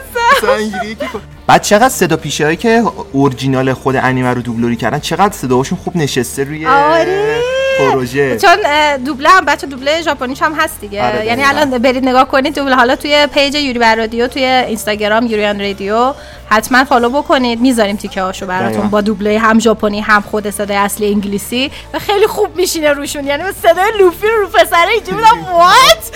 [0.58, 1.06] اینجوری که
[1.46, 5.96] بعد چقدر صدا پیشه هایی که اورجینال خود انیمه رو دوبلوری کردن چقدر صداهاشون خوب
[5.96, 7.53] نشسته روی آره.
[7.78, 8.36] پروژه.
[8.36, 8.56] چون
[8.96, 11.06] دوبله هم بچه دوبله ژاپنیش هم هست دیگه.
[11.06, 11.44] آره، یعنی.
[11.44, 15.60] الان برید نگاه کنید دوبله حالا توی page یوری بر رادیو توی اینستاگرام یوری بر
[15.60, 16.14] رادیو
[16.50, 17.60] حتما follow بکنید.
[17.60, 18.90] می‌ذاریم تیکه هاشو براتون.
[18.90, 21.70] با دوبله هم ژاپنی هم خود صدای اصلی انگلیسی.
[21.94, 23.26] و خیلی خوب میشینه روشون.
[23.26, 26.10] یعنی صدای لوفی رو پسره اینجوری بودم what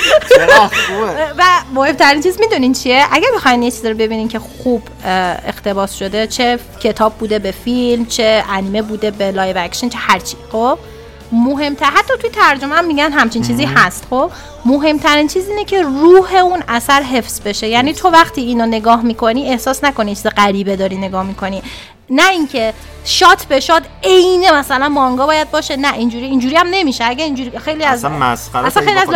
[1.38, 1.42] و
[1.75, 4.83] مهمترین چیز می‌دونین چیه؟ اگر بخواین یه چیزی رو ببینین که خوب
[5.47, 10.37] اقتباس شده چه کتاب بوده به فیلم چه انیمه بوده به live action چه هرچی.
[10.53, 10.79] خب؟
[11.32, 11.86] مهمتر.
[11.86, 14.06] حتی توی ترجمه هم میگن همچین چیزی هست.
[14.10, 14.30] خب
[14.64, 17.68] مهمترین چیز اینه که روح اون اثر حفظ بشه.
[17.68, 21.62] یعنی تو وقتی اینو نگاه می‌کنی احساس نکنی چیز غریبه داری نگاه می‌کنی.
[22.10, 22.74] نه اینکه
[23.09, 25.77] shot به shot عین مثلا مانگا باید باشه.
[25.77, 27.05] نه اینجوری اینجوری هم نمیشه.
[27.05, 29.09] اگه اینجوری خیلی از اصلا مسخره اصلا خیلی از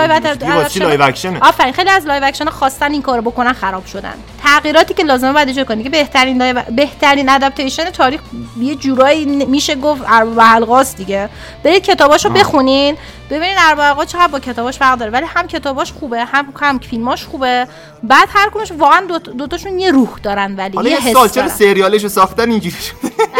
[0.81, 4.15] live action آفرین خیلی از live action خواستن این کارو بکنن خراب شدن.
[4.43, 8.21] تغییراتی که لازمه بعد اجرا کنی که بهترین live بهترین adaptation تاریخ
[8.61, 11.29] یه جورایی میشه گفت ارباب حلقاست دیگه.
[11.65, 12.97] برید کتاباشو بخونین.
[13.31, 15.11] ببینین ارباب حلقا چقدر با کتاباش فرق داره.
[15.11, 17.67] ولی هم کتاباش خوبه هم هم فیلماش خوبه.
[18.03, 21.49] بعد هر کدومش واقعا دو دوتاشون یه روح دارن ولی یه حس دارن.
[21.49, 22.77] سریالشو ساختن اینجوری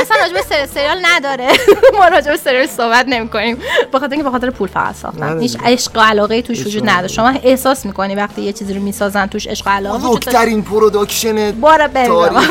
[0.01, 1.49] اصلا راجع سری- سریال نداره.
[1.99, 3.57] ما راجع به سریال صحبت نمی کنیم
[3.93, 5.41] به خاطر اینکه به خاطر پول فقط ساختن.
[5.41, 5.57] هیچ.
[5.65, 7.09] عشق و علاقه توش وجود نداره.
[7.09, 10.63] شما احساس می‌کنی وقتی یه چیزی رو می‌سازن توش عشق و علاقه وجود داره؟ بزرگترین
[10.63, 12.51] production تاریخ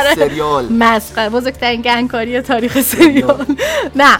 [0.00, 0.14] آره.
[0.16, 0.66] سریال.
[0.72, 1.28] مسخره.
[1.28, 3.46] بزرگترین گندکاری تاریخ سریال.
[3.96, 4.18] نه.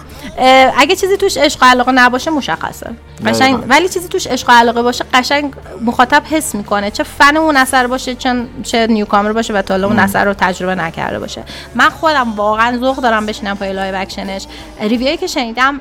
[0.78, 2.90] اگه چیزی توش عشق و علاقه نباشه مشخصه.
[3.26, 3.64] قشنگ.
[3.68, 5.52] ولی چیزی توش عشق و علاقه باشه قشنگ
[5.84, 6.90] مخاطب حس می‌کنه.
[6.90, 10.74] چه فن اون اثر باشه چه چه newcomer باشه و تا اون اثر رو تجربه
[10.74, 11.42] نکرده باشه.
[11.74, 14.46] من خودم واقعا ذوق دارم بشینم پای live action ش
[14.80, 15.80] review ی که شنیدم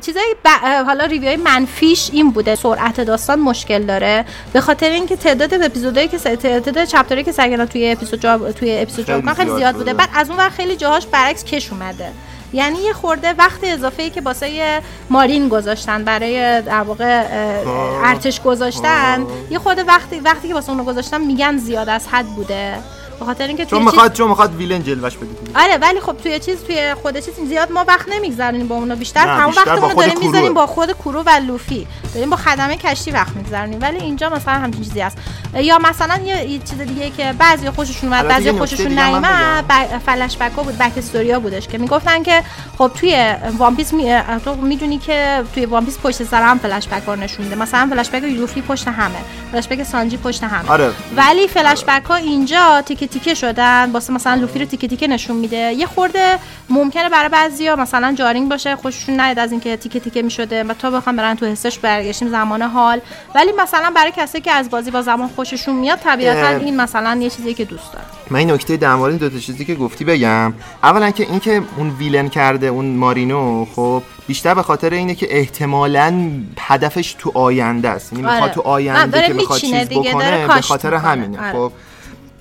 [0.00, 0.48] چیزای ب...
[0.86, 6.08] حالا review ی منفیش این بوده سرعت داستان مشکل داره به خاطر اینکه تعداد اپیزودایی
[6.08, 8.52] که تعداد chapter ی که سگنا توی اپیزود جا...
[8.52, 9.94] توی اپیزود جا خیلی خیلی زیاد بوده.
[9.94, 12.12] بعد از اون ور خیلی جاهاش برعکس کش اومده
[12.52, 17.22] یعنی یه خورده وقت اضافه ای که واسه marine گذاشتن برای در واقع
[17.64, 18.08] آه.
[18.08, 19.52] ارتش گذاشتن آه.
[19.52, 22.74] یه خورده وقتی وقتی که واسه اونو گذاشتن میگن زیاد از حد بوده
[23.18, 25.26] به خاطر اینکه چون چیز- می‌خواد چون می‌خواد villain جلوش بده.
[25.54, 28.94] آره ولی خب توی چیز توی خود چیز زیاد ما وقت نمیگذرونیم با اونا.
[28.94, 30.18] بیشتر با وقتمون رو داریم.
[30.18, 31.86] می‌ذاریم با خود crew و لوفی.
[32.14, 33.78] داریم با خدمه کشتی وقت میگذرونیم.
[33.82, 35.18] ولی اینجا مثلا همچین چیزی هست.
[35.54, 39.64] یا مثلا یه, چیز دیگه که بعضی خوششون اومد بعضی خوششون نیومد
[40.06, 42.42] فلش بک ها بود backstory ا بودش که می‌گفتن که
[42.78, 44.18] خب توی One Piece می...
[44.44, 47.56] تو می‌دونی که توی One Piece پشت سر هم فلش بک ها نشون میده.
[47.56, 49.18] مثلا فلش بک لوفی پشت همه
[49.52, 50.70] فلش بک سانجی پشت همه.
[50.70, 50.90] آره.
[51.16, 55.36] ولی فلش بک ها اینجا تیکه تیکه شدن واسه مثلا لوفی رو تیکه تیکه نشون
[55.36, 56.38] میده یه خورده
[56.70, 60.90] ممکنه برای بعضیا مثلا جارینگ باشه خوششون نیاد از اینکه تیکه تیکه می‌شده و تا
[60.90, 63.00] بخوام برن تو حسش برگشتیم زمان حال
[63.34, 66.48] ولی مثلا برای کسی که از بازی با زمان خوششون میاد طبیعتا.
[66.48, 69.64] این مثلا یه چیزی که دوست داره من این نکته در مورد دو تا چیزی
[69.64, 74.90] که گفتی بگم اولا که اینکه اون ویلن کرده اون مارینو خب بیشتر به خاطر
[74.90, 78.52] اینه که احتمالاً هدفش تو آینده است یعنی می‌خواد آره.
[78.52, 80.94] تو آینده که می‌خواد چیز بکنه به خاطر.
[80.94, 81.52] همینه آره.
[81.52, 81.72] خب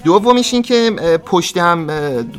[0.08, 0.92] دومیش این که
[1.26, 1.88] پشت هم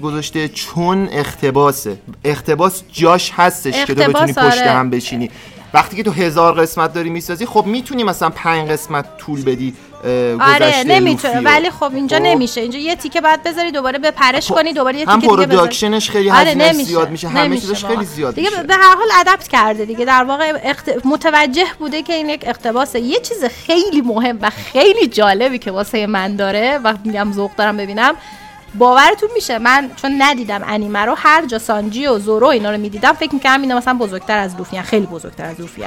[0.02, 4.70] گذاشته چون اقتباسه اقتباس جاش هستش که تو بتونی پشت آره.
[4.70, 5.30] هم بشینی
[5.74, 9.74] وقتی که تو هزار قسمت داری می‌سازی خب می‌تونی مثلا پنج قسمت طول بدی
[10.40, 11.40] آره نمی‌تونه.
[11.40, 12.22] ولی خب اینجا خب.
[12.22, 12.60] نمیشه.
[12.60, 15.36] اینجا یه تیکه بعد بذاری دوباره به پرش خب، کنی دوباره یه هم تیکه دیگه
[15.36, 15.56] بذاری.
[15.56, 16.88] production ش خیلی آره نمیشه.
[16.88, 17.28] زیاد میشه.
[17.28, 17.84] همه چیزش.
[17.84, 18.62] خیلی زیاد دیگه میشه.
[18.62, 20.04] به هر حال ادپت کرده دیگه.
[20.04, 20.90] در واقع اخت...
[21.04, 26.06] متوجه بوده که این یک اقتباسه یه چیز خیلی مهم و خیلی جالبی که واسه
[26.06, 28.14] من داره و میگم ذوق دارم ببینم.
[28.74, 33.12] باورتون میشه؟ من چون ندیدم انیمه رو هر جا سانجی و زورو اینا رو می‌دیدم
[33.12, 35.82] فکر می‌کردم اینا مثلا بزرگتر از لوفی خیلی بزرگتر از لوفی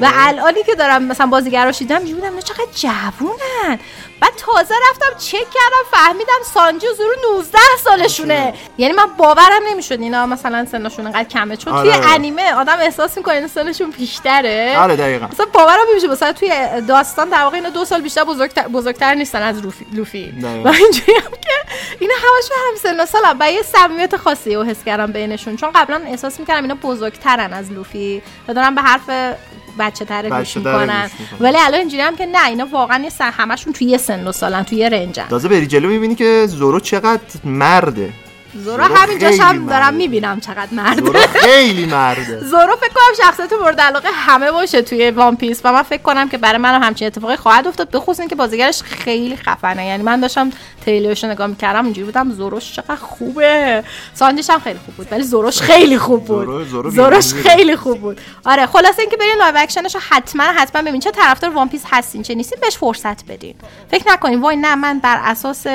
[0.00, 3.78] و الانی که دارم مثلا بازیگراش دیدم اینجوری بودم اینا چقدر جوونن.
[4.20, 10.00] بعد تازه رفتم چک کردم فهمیدم سانجی و زورو 19 سالشونه یعنی من باورم نمی‌شد
[10.00, 12.06] اینا مثلا سنشون انقدر کمه چون توی آره.
[12.06, 14.76] انیمه آدم احساس می‌کنه سنشون بیشتره.
[14.78, 15.26] آره دقیقا.
[15.26, 16.52] مثلا باورم نمیشه مثلا توی
[16.88, 20.34] داستان در واقع اینا دو سال بیشتر بزرگتر, بزرگتر نیستن از لوفی, لوفی.
[20.64, 24.64] و اینجوری هم که اینا همشون هم سن و سالن و یه صمیمیت خاصی رو
[24.64, 25.56] حس کردم بینشون.
[25.56, 28.22] چون قبلا احساس می‌کردم اینا بزرگترن از لوفی.
[28.48, 29.34] و دارن به حرف
[29.78, 31.02] بچه تره گوش می‌کنن.
[31.02, 31.38] گوش می‌کنن.
[31.40, 34.32] ولی الان اینجوری هم که نه اینا واقعا یه سن همشون توی یه سن و
[34.32, 38.10] سالن توی رنجن تازه بری جلو می‌بینی که زورو چقدر مرده.
[38.54, 39.66] زورا همینجاش هم.
[39.66, 41.26] دارم می‌بینم چقدر مرده.
[41.26, 42.40] خیلی مرده.
[42.50, 46.28] زورو فکر کنم شخصیت مورد علاقه همه باشه توی One Piece و من فکر کنم
[46.28, 49.86] که برای منم همچین اتفاقی خواهد افتاد به خصوص اینکه بازیگرش خیلی خفنه.
[49.86, 50.50] یعنی من داشتم
[50.86, 53.84] تریلرش نگاه می‌کردم اینجوری بودم زوروش چقدر خوبه.
[54.14, 56.46] سانجیش هم خیلی خوب بود ولی زوروش خیلی خوب بود.
[56.46, 57.34] زورو- زورو زوروش.
[57.34, 58.20] خیلی خوب بود.
[58.44, 62.22] آره خلاصه اینکه برین live action ش حتما حتما ببین چه طرفدار One Piece هستین
[62.22, 63.54] چه نیستین بهش فرصت بدین.
[63.90, 65.66] فکر نکنین وای نه من بر اساس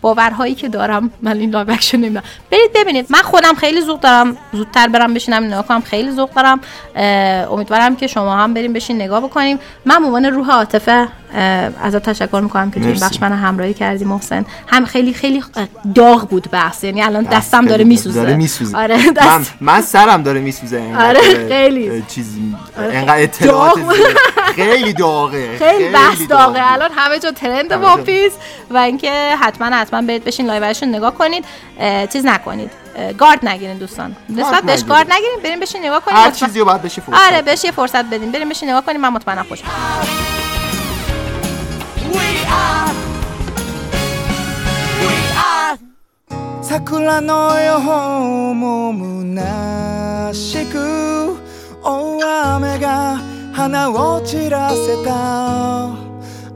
[0.00, 3.06] باورهایی که دارم من این live action نمی‌دونم برید ببینید.
[3.10, 6.60] من خودم خیلی ذوق دارم زودتر برم بشینم نگاه کنم خیلی ذوق دارم
[7.50, 9.58] امیدوارم که شما هم بریم بشین نگاه بکنیم.
[9.84, 11.08] من عنوان روح عاطفه
[11.82, 13.04] ازت تشکر می‌کنم که تو این مرسی.
[13.04, 14.44] بخش من همراهی کردی محسن.
[14.66, 15.42] هم خیلی خیلی
[15.94, 18.22] داغ بود بحث یعنی الان دستم داره میسوزه.
[18.22, 18.76] داره میسوزه.
[18.78, 19.52] آره من, دست.
[19.60, 22.02] من سرم داره میسوزه اینقدر آره، خیلی.
[22.08, 22.36] چیز
[22.78, 23.92] انقدر اطلاعات داغ.
[24.54, 26.72] خیلی داغه خیلی بحث داغه.
[26.72, 28.02] الان همه جا trend.
[28.04, 28.32] Piece
[28.70, 31.44] و اینکه حتما حتما برید بشین live شون نگاه کنید.
[32.12, 32.70] چیز نکنید.
[33.18, 34.16] گارد نگیرین دوستان.
[34.28, 34.84] نسبت بهش.
[34.84, 37.64] گارد نگیرین بریم بشین نگاه کنید هر مطمئن- چیزی رو باید بشه فرصت آره بهش
[37.64, 38.32] یه فرصت بدین.
[38.32, 39.00] بریم بشین نگاه کنیم.
[39.00, 39.58] من مطمئنم خوش
[46.63, 48.93] 桜の予報も
[49.35, 51.35] 虚しく
[51.83, 53.17] 大雨が
[53.53, 55.95] 花を散らせたあ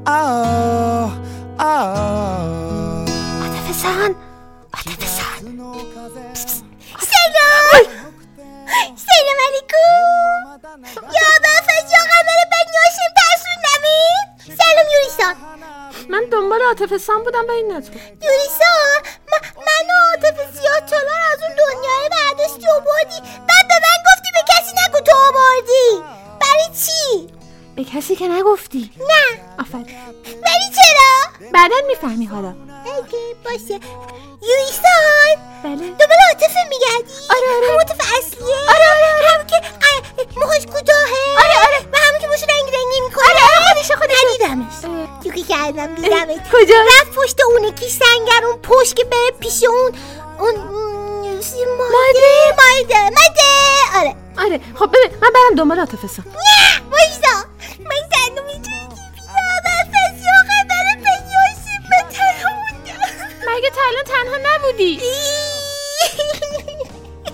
[0.05, 1.09] あ
[1.57, 2.65] ああ
[3.43, 4.15] عاطفه
[4.73, 5.75] عاطفه سلام
[8.95, 9.91] سلام علیکم
[10.95, 13.28] یا بفز یا قمر بنیاشیم ترسوندمی
[14.58, 15.36] سلام یوریسان
[16.08, 17.94] من دنبال عاطفه سان بودم به این نتون.
[18.22, 19.02] یوریسان
[19.56, 24.30] من و عاطفه زیاد تالار از اون دنیای برداشتی و بردی بعد به من گفتی
[24.34, 26.04] به کسی نگو تو آوردی.
[26.40, 27.32] برای چی؟
[27.76, 28.90] به کسی که نگفتی.
[29.00, 29.40] نه.
[29.58, 29.96] آفرین.
[30.24, 32.54] ولی چرا؟ بعدا می‌فهمی حالا.
[32.84, 33.80] اگه باشه.
[34.48, 35.86] یوریسان بله.
[35.98, 37.66] دنبال عاطفه میگردی؟ آره آره.
[37.66, 38.54] همون عاطفه اصلیه.
[38.68, 39.28] آره آره آره.
[39.28, 39.56] همون که
[40.40, 41.22] موهاش کوتاهه.
[41.38, 41.78] آره آره.
[41.92, 43.24] و همون که موش رنگ رنگی می‌کنه.
[43.30, 45.04] آره آره خودشه خودشه ندیدمش.
[45.24, 46.50] یوکی کردم دیدمت.
[46.52, 49.92] کجا؟ رفت پشت اون یکی سنگر اون پشت که بره پیش اون
[50.38, 53.50] اون م، سی- مایده مایده مایده
[53.98, 54.14] آره.
[54.38, 57.36] آره خب ببین من برم دنبال عاطفه سان نه وایسا.
[57.80, 58.08] من
[64.80, 65.00] نبودی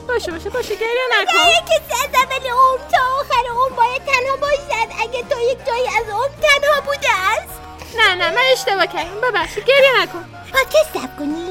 [0.09, 1.38] باشه باشه باشه گریه نکن.
[1.38, 4.88] نه کسی از اول عمر تا آخر عمر باید تنها باشد.
[5.01, 7.61] اگه تو یک جایی از عمر تنها بوده است.
[7.97, 9.20] نه نه من اشتباه کردم.
[9.20, 10.24] ببخشید گریه نکن.
[10.53, 11.47] پادکست ثبت کنی؟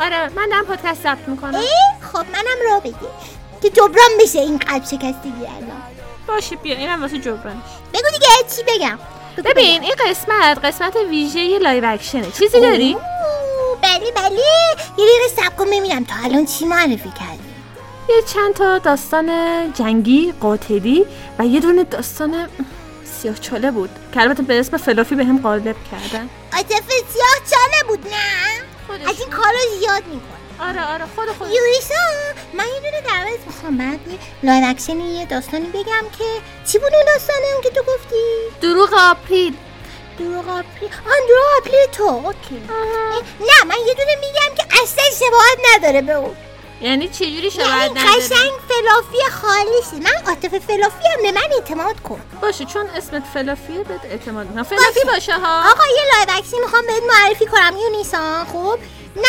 [0.00, 1.54] آره من دارم پادکست ضبط می‌کنم.
[1.54, 1.68] ای
[2.12, 2.94] خب منم را بگیر.
[3.62, 5.82] که جبران بشه این قلب شکستگی الان.
[6.28, 7.62] باشه بیا اینم واسه جبرانش.
[7.94, 8.26] بگو دیگه
[8.56, 8.98] چی بگم؟
[9.44, 12.30] ببین این قسمت قسمت ویژه live action ه.
[12.38, 12.96] چیزی داری؟
[14.02, 14.38] بله بله
[14.98, 17.52] یه دقیقه صبر کن ببینم تا الان چی معرفی کردی.
[18.08, 19.28] یه چند تا داستان
[19.72, 21.06] جنگی قاتلی
[21.38, 22.48] و یه دونه داستان
[23.04, 26.28] سیاه چاله بود که البته به اسم fluffy به هم قالب کردن.
[26.52, 30.68] عاطف سیاه چاله بود نه؟ از این کارا زیاد می‌کنه.
[30.68, 31.94] آره آره خود خود یوریسا
[32.54, 34.00] من یه دونه درواز می‌خوام بعد
[34.42, 36.24] لایو اکشن یه داستانی بگم که
[36.66, 38.16] چی بود اون داستانه اون که تو گفتی؟
[38.60, 39.54] دروغ آپریل.
[40.18, 42.62] دروغ آپریل آن دروغ آپریل تو اوکی
[43.40, 46.36] نه من یه دونه میگم که اصلا شباهت نداره به اون.
[46.80, 52.00] یعنی چجوری شباهت یعنی نداره؟ قشنگ فلافی خالصی من عاطف فلافی هم به من اعتماد
[52.00, 52.20] کن.
[52.42, 54.62] باشه چون اسمت فلافیه بهت اعتماد می‌کنم.
[54.62, 55.70] فلافی باشه ها.
[55.70, 58.78] آقا یه لایو اکشن می‌خوام بهت معرفی کنم یونیسان خب
[59.16, 59.24] 93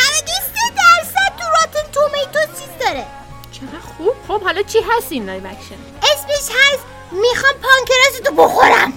[0.75, 3.05] درصد تو Rotten Tomatoes چیز داره.
[3.51, 8.93] چقدر خوب؟ خب حالا چی هست این live action اسمش هست می‌خوام پانکراست رو بخورم.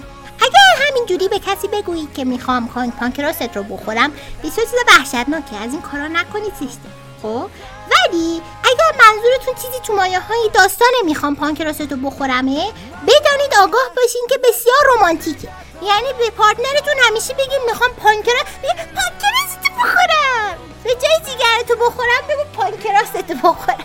[0.47, 4.13] اگر همینجوری به کسی بگویید که می‌خوام کان- پانکراست رو بخورم
[4.45, 6.89] بسیار چیز وحشتناکه از این کارا نکنید زشته.
[7.23, 7.51] خب؟
[7.93, 12.73] ولی اگر منظورتون چیزی تو مایه های داستان می‌خوام پانکراست رو بخورمه
[13.07, 15.49] بدانید آگاه باشین که بسیار رومانتیکه
[15.83, 20.57] یعنی به partner تون همیشه بگید می‌خوام پانکراست پانکراست بخورم!
[20.85, 23.76] به جای جیگرتو بخورم بگو پانکراست بخورم.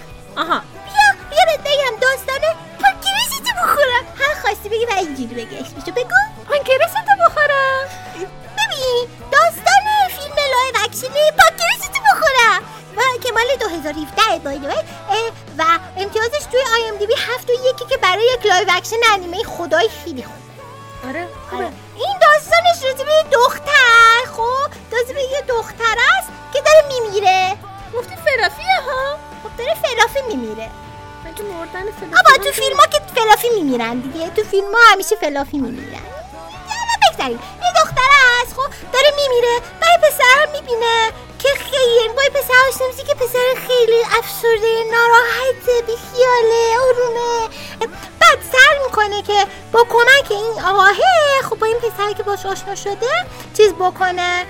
[35.21, 36.05] فلافی میمیرن
[36.71, 38.11] یالا بگذاریم یه دختر
[38.41, 42.21] هست خب داره میمیره و یه پسر می‌بینه که خیلی با
[42.69, 47.49] آشنا میشه که پسر خیلی افسرده ناراحته بیخیاله آرومه.
[48.19, 50.93] بعد سر می‌کنه که با کمک این آقاه
[51.49, 53.25] خب با این پسر که باش آشنا شده
[53.57, 54.45] چیز بکنه.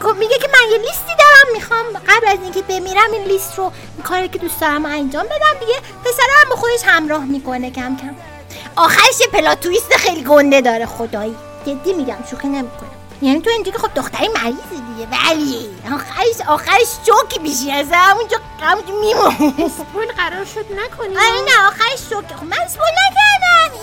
[0.00, 3.72] خب میگه که من یه لیستی دارم می‌خوام قبل از اینکه بمیرم این لیست رو
[4.04, 8.16] کاری که دوست دارم انجام بدم دیگه پسر هم با خودش همراه می‌کنه کم کم.
[8.78, 11.36] آخرش یه plot twist خیلی گنده داره خدایی.
[11.66, 12.88] جدی میگم شوخی نمی‌کنم.
[13.22, 18.94] یعنی تو اینجوری خب دختره مریض دیگه ولی آخرش آخرش شوکه میشی از همونجا همونجا
[18.94, 19.64] میمونی.
[19.64, 23.74] spoil قرار شد نکنی؟ آره نه آخرش شوکه خب من spoil نکردم.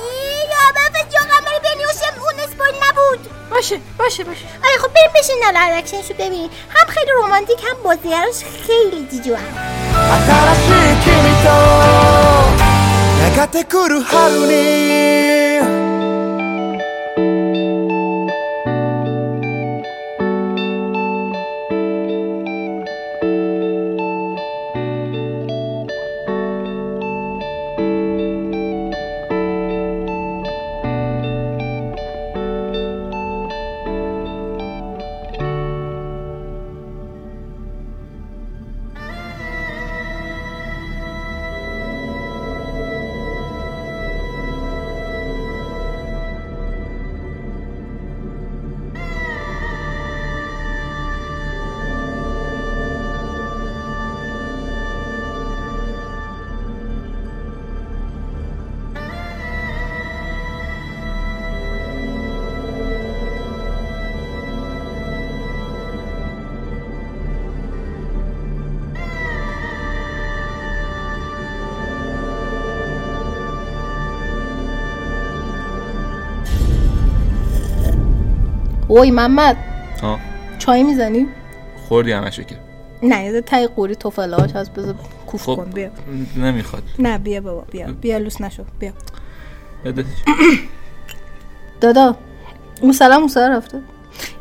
[0.51, 3.29] یا بابا یا قمر بنی‌هاشم اون spoil نبود.
[3.51, 4.45] باشه باشه باشه.
[4.63, 6.49] آره خب بریم بشین live action شو ببینیم.
[6.69, 8.35] هم خیلی رمانتیک هم بازیگراش
[8.67, 9.53] خیلی جیجو هم
[13.35, 15.34] がてくる春に
[78.95, 79.57] 「اوی محمد.
[80.01, 80.19] ها
[80.59, 81.27] چای می‌زنی؟
[81.87, 82.55] خوردی همشو که.
[83.03, 84.95] نه یه تای قوری توفلاش هست بذار
[85.27, 85.89] کوف خب کن بیا.
[86.37, 86.83] نمی‌خواد.
[86.99, 87.87] نه بیا بابا بیا.
[88.01, 88.91] بیا لوس نشو بیا.
[91.81, 92.15] دادا
[92.81, 93.81] اون سلام اون سر رفته.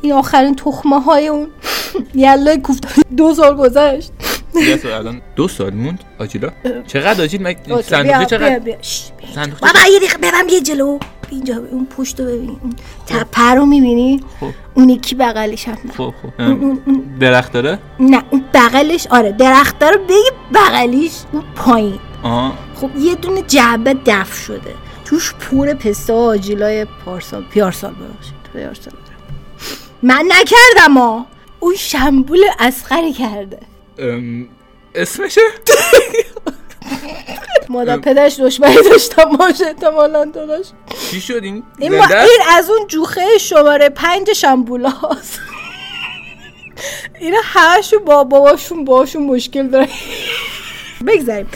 [0.02, 1.48] این آخرین تخمه های اون
[2.14, 4.12] یلای کوفته دو سال گذشت.
[4.54, 6.50] یه الان دو سال موند؟ آجیلا؟
[6.86, 8.58] چقدر آجیل؟ مگه صندوقه چقدر؟
[9.60, 10.98] بابا یه دقیقه ببن بیا جلو.
[11.34, 12.48] اینجا اون پشت رو ببین.
[12.62, 12.72] اون
[13.06, 14.46] تپه رو می‌بینی؟ خب.
[14.74, 16.40] اون یکی بغلش هم خب خب.
[16.40, 21.98] اون- اون- اون- درخت داره؟ نه اون بغلش آره درخت رو بگی بغلیش اون پایین.
[22.22, 24.74] آه خب یه دونه جعبه دف شده.
[25.04, 28.34] توش پر پسته و آجیلای پارسال پیارسال ببخشید.
[28.52, 28.94] پیارسال.
[30.02, 31.26] من نکردم ها.
[31.60, 33.58] اون شمبول اسخری کرده.
[33.98, 34.48] ام،
[34.94, 35.40] اسمشه؟
[37.68, 40.66] مادر پدرش دشمنی داشتم باشه احتمالا داداش
[41.14, 42.02] چی شد این این؟ این
[42.50, 45.40] از اون جوخه شماره پنج شامبولا هست
[47.20, 49.88] اینا همشون با باباشون باشون مشکل داره.
[51.06, 51.46] بگذاریم.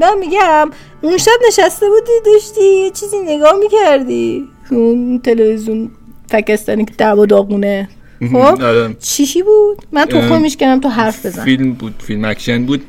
[0.00, 0.70] من میگم
[1.00, 5.90] اون شب نشسته بودی داشتی؟ یه چیزی نگاه می‌کردی؟ اون تلویزیون
[6.30, 7.88] پاکستانی که در و داغونه
[8.32, 8.96] خب؟ آره.
[9.00, 12.84] چیشی بود؟ من تو اه، تخمه میشکنم تو حرف بزن فیلم بود فیلم اکشن بود.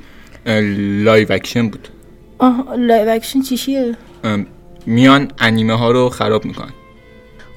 [1.04, 1.88] live action بود.
[2.38, 3.98] آه live action چیشیه
[4.86, 6.74] میان انیمه ها رو خراب می‌کنن.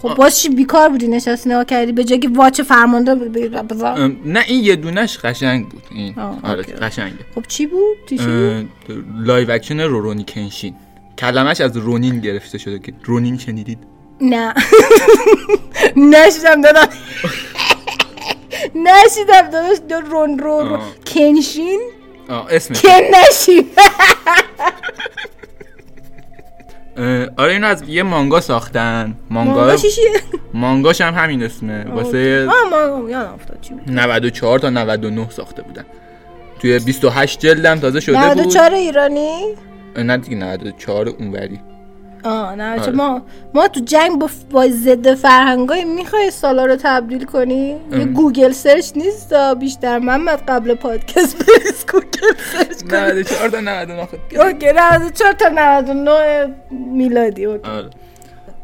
[0.03, 4.13] خب باز چی بیکار بودی نشستی نگاه کردی؟ به جای که واچ فرمانده بذار.
[4.25, 5.83] نه این یه دونش قشنگ بود.
[5.91, 6.63] این آره.
[6.63, 7.15] قشنگه.
[7.35, 8.21] خب چی بود؟
[9.19, 10.75] live action Rurouni Kenshin.
[11.19, 13.79] کلمش از رونین گرفته شده که رونین شنیدید؟
[14.21, 14.55] نه.
[15.97, 16.89] نشیدم داداش.
[18.87, 19.79] نشیدم داداش.
[19.89, 20.95] دو رون رو رو آه.
[21.07, 21.81] کنشین؟
[22.29, 22.83] آه اسمش.
[22.83, 23.67] کن نشید
[27.37, 29.15] آره اینو از یه مانگا ساختن.
[29.31, 30.11] مانگا مانگا چی چیه
[30.55, 31.85] مانگاش هم همین اسمه.
[31.85, 33.83] واسه آه ما یادم افتاد چی بود.
[33.91, 35.85] 94 تا 99 ساخته بودن.
[36.61, 38.25] توی 28 جلدم تازه شده بود.
[38.25, 39.55] 94 ایرانی؟
[39.97, 41.61] نه دیگه 94 اونوری.
[42.25, 42.91] آه نه آره.
[42.93, 43.23] ما
[43.55, 48.13] ما تو جنگ با, با ضد فرهنگای می‌خوای سالا رو تبدیل کنی؟ یه ام.
[48.13, 54.19] Google search نیست بیشتر محمد قبل پادکست بریز Google search کن 94 تا 99 خود.
[54.41, 57.71] okay 94 تا 99 میلادی اوکی.
[57.71, 57.91] آره.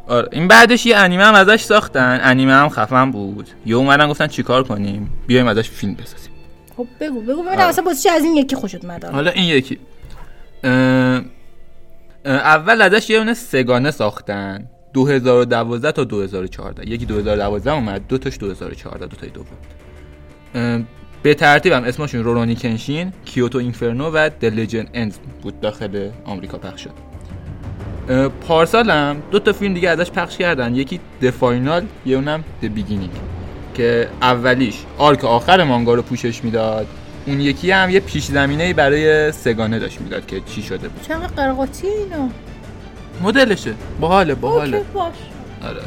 [0.08, 2.20] آره این بعدش یه انیمه هم ازش ساختن.
[2.22, 3.48] انیمه هم خفن بود.
[3.66, 6.30] یه اومدن گفتن چیکار کنیم؟ بیایم ازش فیلم بسازیم.
[6.76, 7.42] خب بگو بگو.
[7.42, 7.62] ببینم آره.
[7.64, 9.04] اصلا واسه چی از این یکی خوشت اومد.
[9.04, 9.78] حالا این یکی.
[10.64, 11.20] اه،
[12.24, 14.68] اول ازش یه اونه سگانه ساختن.
[14.92, 20.86] 2012 تا 2014 یکی 2012 اومد دو تاش 2014 دو تای دوم.
[21.22, 26.58] به ترتیب هم اسمشون Rurouni Kenshin Kyoto Inferno و The Legend Ends بود داخل آمریکا
[26.58, 26.90] پخش شد.
[28.48, 30.74] پارسال هم دو تا فیلم دیگه ازش پخش کردن.
[30.74, 33.10] یکی The Final یه اونم The Beginning
[33.74, 36.86] که اولیش arc آخر مانگا رو پوشش می‌داد.
[37.26, 41.02] اون یکی هم یه پیش زمینه برای سگانه داشت می‌داد که چی شده بود.
[41.08, 42.28] چقدر قروقاطی اینا؟
[43.22, 43.74] مدلشه.
[44.00, 44.84] باحاله باحاله.
[44.94, 45.14] باش.
[45.62, 45.80] آره.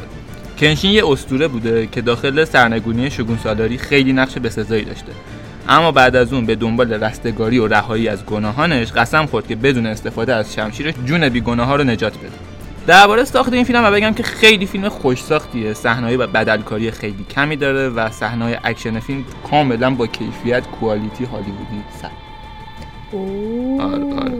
[0.58, 5.12] کنشین یه اسطوره بوده که داخل سرنگونی شوگون سالاری خیلی نقش بسزایی داشته.
[5.68, 9.86] اما بعد از اون به دنبال رستگاری و رهایی از گناهانش قسم خورد که بدون
[9.86, 12.47] استفاده از شمشیرش جون بیگناه ها رو نجات بده.
[12.88, 15.74] درباره ساخت این فیلم هم بگم که خیلی فیلم خوش ساختیه.
[15.74, 21.82] صحنه‌های و بدلکاری خیلی کمی داره و صحنه‌های اکشن فیلم کاملا با کیفیت کوالیتی هالیوودی
[22.02, 22.10] سر.
[23.82, 24.38] آره آره.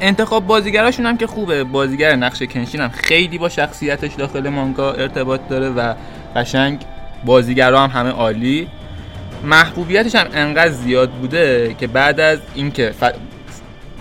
[0.00, 1.64] انتخاب بازیگراشون هم که خوبه.
[1.64, 5.94] بازیگر نقش کنشین هم خیلی با شخصیتش داخل مانگا ارتباط داره و
[6.36, 6.84] قشنگ
[7.24, 8.68] بازیگرا هم همه عالی.
[9.44, 12.94] محبوبیتش هم انقدر زیاد بوده که بعد از اینکه.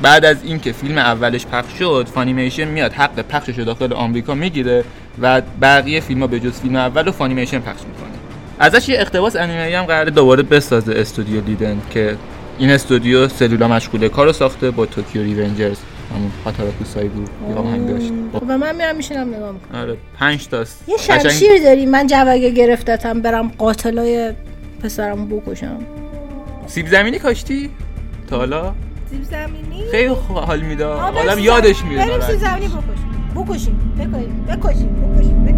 [0.01, 4.83] بعد از اینکه فیلم اولش پخش شد فانیمیشن میاد حق پخشش رو داخل آمریکا می‌گیره
[5.21, 8.11] و بقیه فیلم ها به جز فیلم اول رو فانیمیشن پخش می‌کنه.
[8.59, 12.15] ازش یه اقتباس انیمه‌ای هم قراره دوباره بسازه استودیو لیدن که
[12.57, 15.77] این استودیو سلولا مشغول کار رو ساخته با توکیو ریونجرز
[16.15, 18.11] همون هاتاراکو سایبو یه آهنگ داشت.
[18.33, 19.81] خب و من میرم میشینم نگاه می‌کنم.
[19.81, 24.33] آره 5 تاست یه قشنگ- شمشیر داری من جو گرفتتم برم قاتلای
[24.83, 25.77] پسرم بکشم.
[26.67, 27.69] سیب زمینی کاشتی؟
[28.29, 28.73] تا حالا؟
[29.11, 30.85] سیب زمینی؟ خیلی حال میده.
[30.85, 31.83] آدم یادش.
[31.83, 33.35] میره بریم سیب زمینی بکشیم.
[33.35, 34.45] بکشیم.
[34.47, 35.05] بکشیم.
[35.15, 35.50] بکشیم.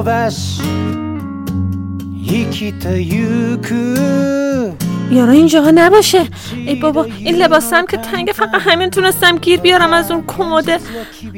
[0.00, 0.62] 伸ばし
[2.24, 4.74] 生きてゆく
[5.10, 10.10] یارا اینجاها نباشه ای بابا این لباسم که تنگ فقط همین تونستم گیر بیارم از
[10.10, 10.78] اون کموده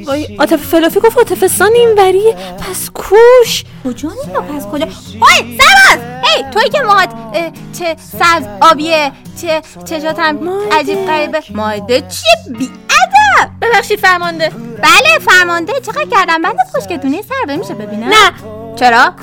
[0.07, 4.87] وای عاطف فلافی گفت عاطف سان این وریه پس کوش کجا نینا پس کجا
[5.21, 10.39] وای سرباز هی توی که موهات اه، چه سبز آبیه چه چشاتم
[10.73, 17.57] عجیب غریبه مایده چیه بی ادب ببخشید فرمانده بله فرمانده چقدر گردن بند خوشگتونه سر
[17.57, 19.14] میشه ببینم نه چرا؟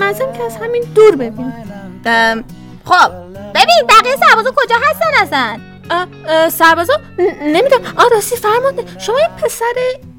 [0.00, 1.52] منظورم که از همین دور ببین.
[2.84, 3.10] خب
[3.54, 5.58] ببین بقیه سربازا کجا هستن اصلا؟
[6.48, 6.92] سربازا؟
[7.42, 7.94] نمی‌دونم.
[7.96, 9.64] آ راستی فرمانده شما یه پسر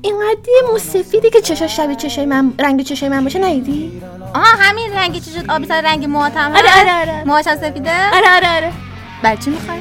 [0.01, 4.01] اینقدی موسفیدی که چشاش شبیه چشای من رنگ چشای من باشه ندیدی؟
[4.35, 7.23] آها همین رنگی چشات آبی سر رنگ موهاتم آره،؟ آره، آره.
[7.23, 8.71] موهاش سفیده؟ آره آره آره.
[9.23, 9.79] برای چی می‌خوای؟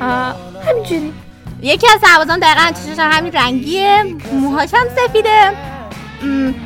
[0.00, 0.36] آه،
[0.68, 1.12] همینجوری.
[1.62, 4.02] یکی از سربازان دقیقا چشاش هم همین رنگیه
[4.32, 5.52] موهاش هم سفیده.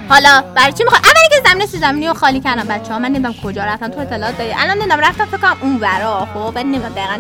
[0.09, 3.34] حالا برای چی می‌خوای؟ اولی که زمین زمینی رو خالی کردم بچه ها من نمی‌دونم
[3.44, 6.28] کجا رفتن تو اطلاعات داری؟ الان نمی‌دونم رفتم فکر کنم اون ورا.
[6.34, 7.18] خب من نمی‌دونم دقیقا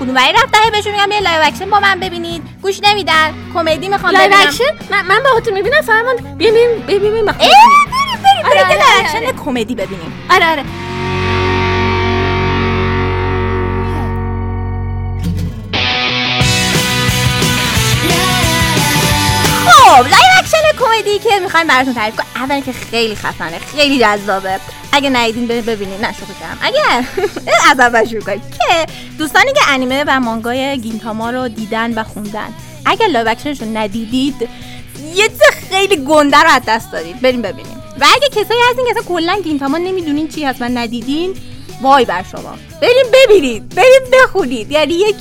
[0.00, 2.42] کدوم وری رفتن هی بهشون میگم یه live action با من ببینید.
[2.62, 3.34] گوش نمیدن.
[3.54, 7.50] کمدی می‌خوام live action من من باهاتون می‌بینم فرمانده بیا ببین ببین ببین اه، بریم
[7.90, 8.22] بریم.
[8.24, 8.46] بریم.
[8.46, 10.12] آره، یه آره، live آره، اکشن کمدی ببینیم.
[10.30, 10.62] آره آره.
[19.66, 20.33] خب live action
[20.94, 22.26] کمدی که می‌خوایم براتون تعریف کنم.
[22.36, 24.60] اولی که خیلی خفنه خیلی جذابه.
[24.92, 26.58] اگه ندیدین برید ببینید نه شوخی کردم.
[26.62, 26.80] اگه
[27.70, 28.40] از اول شروع کنیم.
[28.40, 28.86] که
[29.18, 32.54] دوستانی که انیمه و مانگای گینتاما رو دیدن و خوندن
[32.86, 34.48] اگه live action ش رو ندیدید
[35.14, 35.40] یه چیز
[35.70, 37.20] خیلی گنده رو از دست دادید.
[37.20, 37.82] بریم ببینیم.
[38.00, 41.34] و اگه کسایی هستین که اصلا کلا گینتاما نمی‌دونین چی هست و ندیدین
[41.82, 42.54] وای بر شما.
[42.82, 43.74] بریم ببینید.
[43.74, 44.70] بریم بخونید.
[44.70, 45.16] یعنی یک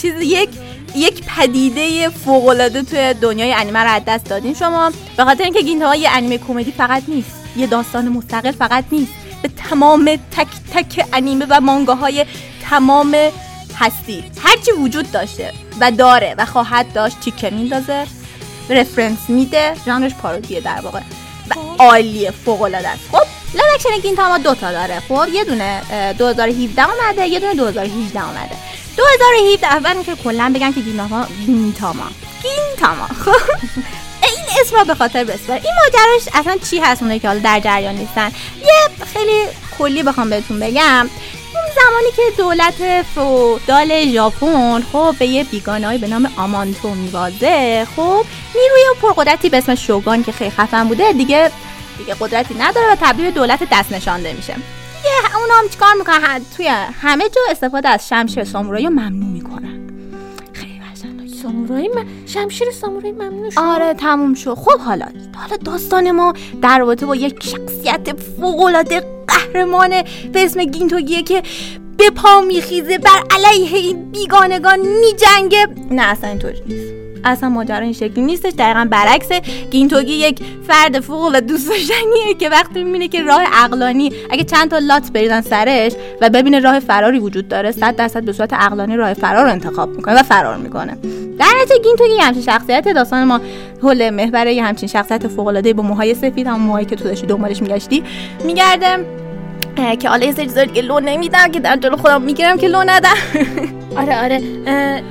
[0.00, 0.48] چیز یک
[0.94, 4.54] یک پدیده فوق العاده توی دنیای انیمه رو از دست دادین.
[4.54, 9.12] شما به خاطر اینکه گینتاما یه انیمه کمدی فقط نیست یه داستان مستقل فقط نیست
[9.42, 12.26] به تمام تک تک انیمه و مانگاهای
[12.70, 13.16] تمام
[13.78, 14.24] هستی.
[14.42, 18.06] هرچی وجود داشته و داره و خواهد داشت تیکه میندازه
[18.70, 21.00] reference میده ژانرش parody ه در واقع.
[21.50, 23.02] و عالیه فوق العاده است.
[23.12, 23.22] خب
[23.54, 25.00] live action گینتاما دو تا داره.
[25.00, 28.56] خب یه دونه اه، 2017 اومده یه دونه 2018 اومده.
[28.96, 32.04] 2017 اول که کلا بگن که گینتاما گینتاما
[32.42, 33.30] گینتاما خب
[34.28, 35.56] این اسم رو به خاطر بسپار.
[35.56, 39.46] این ماجراش اصلا چی هست اونایی که حالا در جریان نیستن؟ یه خیلی
[39.78, 41.10] کلی بخوام بهتون بگم.
[41.54, 48.24] اون زمانی که دولت فودال ژاپن خب به یه بیگانه‌ای به نام آمانتو میوازه خب
[48.54, 51.50] نیروی پرقدرتی به اسم شوگان که خیلی خفن بوده دیگه
[51.98, 54.54] دیگه قدرتی نداره و تبدیل دولت دست نشانده میشه.
[55.04, 56.66] یه اونا هم چیکار می‌کنن؟ توی
[57.00, 59.90] همه جا استفاده از شمشیر سامورایی ممنوع می‌کنن.
[60.52, 63.58] خیلی وحشتناکه سامورایی من شمشیر سامورایی ممنوع شد.
[63.58, 64.54] آره تموم شد.
[64.54, 66.32] خب حالا حالا داستان ما
[66.62, 69.90] در رابطه با یک شخصیت فوق‌العاده قهرمان
[70.32, 71.42] به اسم گینتوگیه که
[71.96, 75.66] به پا میخیزه بر علیه این بیگانگان میجنگه.
[75.90, 77.03] نه اصلا اینطوری نیست.
[77.24, 79.28] اصلا ماجرا این شکلی نیستش دقیقا برعکس
[79.70, 84.70] گینتوگی یک فرد فوق و دوست داشتنیه که وقتی می‌بینه که راه عقلانی اگه چند
[84.70, 88.96] تا لات بریزن سرش و ببینه راه فراری وجود داره 100 درصد به صورت عقلانی
[88.96, 90.96] راه فرار رو انتخاب می‌کنه و فرار می‌کنه.
[91.38, 93.40] در نتیجه گینتوکی همچین شخصیت داستان ما
[93.82, 97.62] حول محور همچین شخصیت فوق العاده با موهای سفید هم موهایی که تو داشتی دنبالش
[97.62, 98.02] میگشتی
[98.44, 99.06] میگرده
[99.76, 102.82] اه، که حالا یه سری دیگه لو نمیدم که در جلو خودم می‌گیرم که لو
[102.86, 103.14] ندم.
[103.96, 104.40] آره آره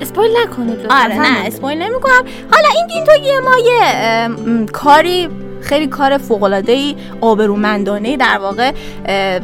[0.01, 0.87] spoil نکنید.
[0.89, 5.29] آره نه spoil نمی‌کنم حالا این گینتوگی ما یه اه، م، کاری
[5.63, 8.71] خیلی کار فوق العاده ای آبرومندانه در واقع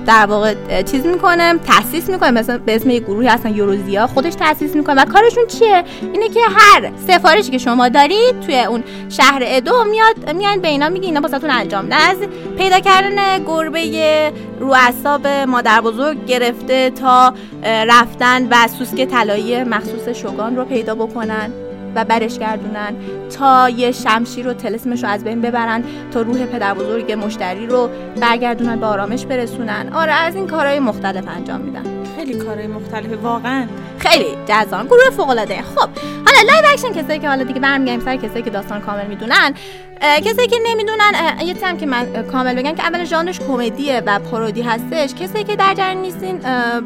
[0.06, 2.32] در واقع چیز می‌کنه تاسیس می‌کنه.
[2.32, 5.02] مثلا به اسم یه گروهی هستن یوروزیا خودش تاسیس می‌کنه.
[5.02, 10.36] و کارشون چیه؟ اینه که هر سفارشی که شما دارید توی اون شهر ادو میاد
[10.36, 12.18] میان به اینا میگه اینا واسهتون انجام از
[12.58, 20.56] پیدا کردن گربه رو اعصاب مادر بزرگ گرفته تا رفتن و سوسک طلایی مخصوص شوگان
[20.56, 21.52] رو پیدا بکنن.
[21.96, 22.96] و برش گردونن
[23.38, 27.90] تا یه شمشیر رو تلسمش رو از بین ببرن تا روح پدر بزرگ مشتری رو
[28.22, 29.90] برگردونن به آرامش برسونن.
[29.94, 31.84] آره از این کارهای مختلف انجام میدن.
[32.16, 33.68] خیلی کارهای مختلفه واقعا.
[33.98, 34.88] خیلی جذاب.
[34.88, 35.90] گروه فوق العاده خب
[36.26, 39.54] حالا live action کسایی که حالا دیگه برمیگردیم سر کسایی که داستان کامل می‌دونن
[40.02, 41.14] کسایی که نمی‌دونن
[41.46, 45.14] یه هم که من کامل بگم که اول ژانرش کمدیه و parody هستش.
[45.14, 46.40] کسایی که در جریان نیستین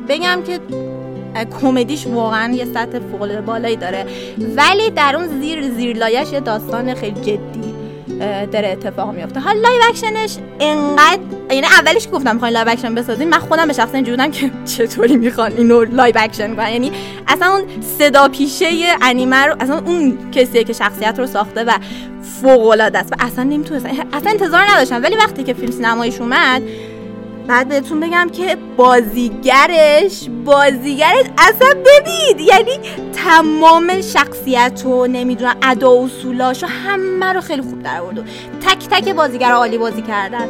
[0.09, 0.59] بگم که
[1.61, 4.05] کمدیش واقعا یه سطح فوق بالایی داره.
[4.55, 7.73] ولی در اون زیر زیر لایش یه داستان خیلی جدی
[8.51, 11.19] داره اتفاق میفته حالا live action ش انقدر
[11.49, 15.17] یعنی اولش که گفتم می‌خواین live action بسازین من خودم به شخصه اینجوری که چطوری
[15.17, 16.91] می‌خوان اینو live action کنن؟ یعنی
[17.27, 17.63] اصلا اون
[17.99, 18.67] صدا پیشه
[19.01, 21.71] انیمه رو اصلا اون کسیه که شخصیت رو ساخته و
[22.41, 23.11] فوق العاده است.
[23.11, 25.03] و اصلا نمی‌تونستم اصلا انتظار نداشتم.
[25.03, 26.61] ولی وقتی که فیلم سینماییش اومد
[27.47, 32.79] بعد بهتون بگم که بازیگرش بازیگرش اصلا ببین یعنی
[33.13, 38.29] تمام شخصیت و نمی‌دونم ادا و اصولاش و همه رو خیلی خوب در آورد.
[38.61, 40.47] تک تک بازیگر عالی بازی کردن.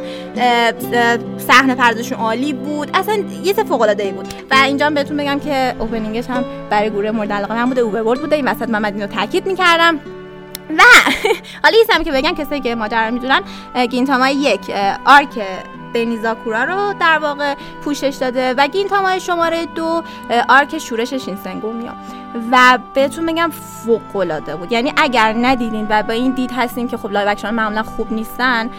[1.38, 2.89] صحنه پردازشون عالی بود.
[2.94, 4.28] اصلا یه فوق العاده ای بود.
[4.52, 8.36] و اینجا بهتون بگم که اوپنینگش هم برای گروه مورد علاقه من بوده اوورورد بوده.
[8.36, 10.00] این وسط من اینو تاکید می‌کردم.
[10.78, 10.82] و
[11.64, 13.41] حالا یه که بگم کسایی که ماجرا رو می‌دونن
[13.89, 14.60] گینتاما یک
[15.06, 15.30] arc
[15.94, 20.04] بنیزاکورا رو در واقع پوشش داده و گینتاما شماره دو
[20.49, 21.91] arc شورش شینسنگومی و
[22.52, 23.52] و بهتون بگم
[23.86, 24.72] فوق العاده بود.
[24.72, 28.70] یعنی اگر ندیدین و با این دید هستین که خب live action معمولا خوب نیستن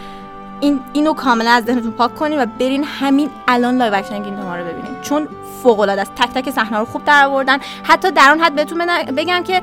[0.59, 4.63] این اینو کاملا از ذهنتون پاک کنین و برین همین الان live action گینتاما رو
[4.63, 5.01] ببینین.
[5.01, 5.27] چون
[5.63, 6.15] فوق العاده است.
[6.15, 8.87] تک تک صحنه رو خوب در آوردن حتی در اون حد بهتون
[9.17, 9.61] بگم که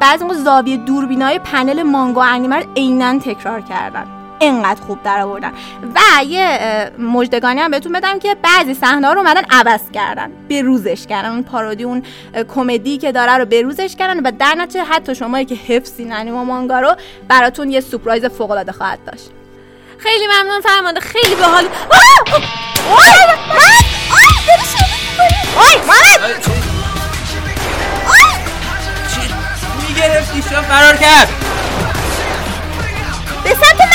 [0.00, 4.19] بعضی موقع زاویه دوربینای پنل مانگا انیمه رو عینا تکرار کردن.
[4.40, 5.52] انقدر خوب در آوردن.
[5.94, 10.30] و یه اه، مژدگانی هم بهتون بدم که بعضی صحنه ها رو اومدن عوض کردن
[10.48, 11.30] به روزش کردن.
[11.30, 12.02] اون پارودی اون
[12.54, 16.38] کمدی که داره رو به روزش کردن و در نتیجه حتی شمایی که حفظین انیمه
[16.38, 16.94] و مانگا رو
[17.28, 19.30] براتون یه سورپرایز فوق العاده خواهد داشت.
[19.98, 21.00] خیلی ممنون فرمانده.
[21.00, 21.64] خیلی باحال.
[29.88, 31.28] می‌گرفتی؟ شو فرار کرد؟
[33.44, 33.89] به سمت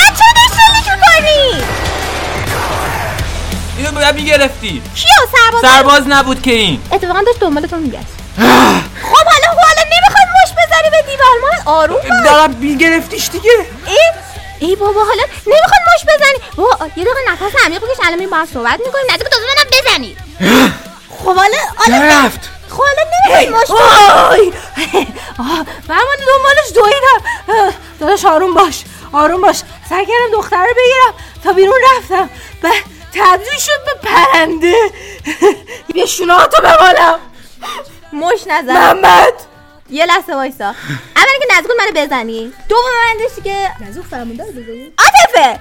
[1.26, 1.62] می‌کنی؟
[3.78, 4.82] اینو باید می‌گرفتی.
[4.94, 6.82] کیو سرباز؟ سرباز نبود که این.
[6.92, 8.06] اتفاقا داشت دنبالتون میگشت.
[9.02, 12.24] خب حالا حالا نمی‌خواد مش بزنی به دیوار؟ ما آروم باش.
[12.24, 13.50] دارم میگرفتیش دیگه.
[13.86, 13.98] ای
[14.58, 18.36] ای بابا حالا نمی‌خواد مش بزنی بابا یه دقیقه نفس عمیق بکش الان میریم با
[18.36, 19.04] هم صحبت می‌کنیم.
[19.10, 20.16] نزدیک تازه منم بزنی.
[21.10, 23.02] خب حالا حالا رفت؟ خب حالا
[23.40, 24.52] نمی‌خواد مش وای!
[25.38, 27.74] آه، فرمان دنبالش دویدم.
[28.00, 28.84] داداش آروم باش.
[29.12, 29.62] آروم باش.
[29.88, 31.24] سعی کردم دختر رو بگیرم.
[31.44, 32.30] تا بیرون رفتم.
[32.62, 32.70] و
[33.14, 34.74] تبدیل شد به پرنده.
[35.94, 37.18] به شوناتو بمالم
[38.12, 38.72] مش نزن.
[38.72, 39.32] محمد!
[39.90, 40.64] یه لحظه وایسا.
[41.16, 42.52] اولا که نزدیک منو بزنی.
[42.68, 44.92] دوم بندش که نزدیک فرمونده رو بزنی.
[44.98, 45.60] عاطفه!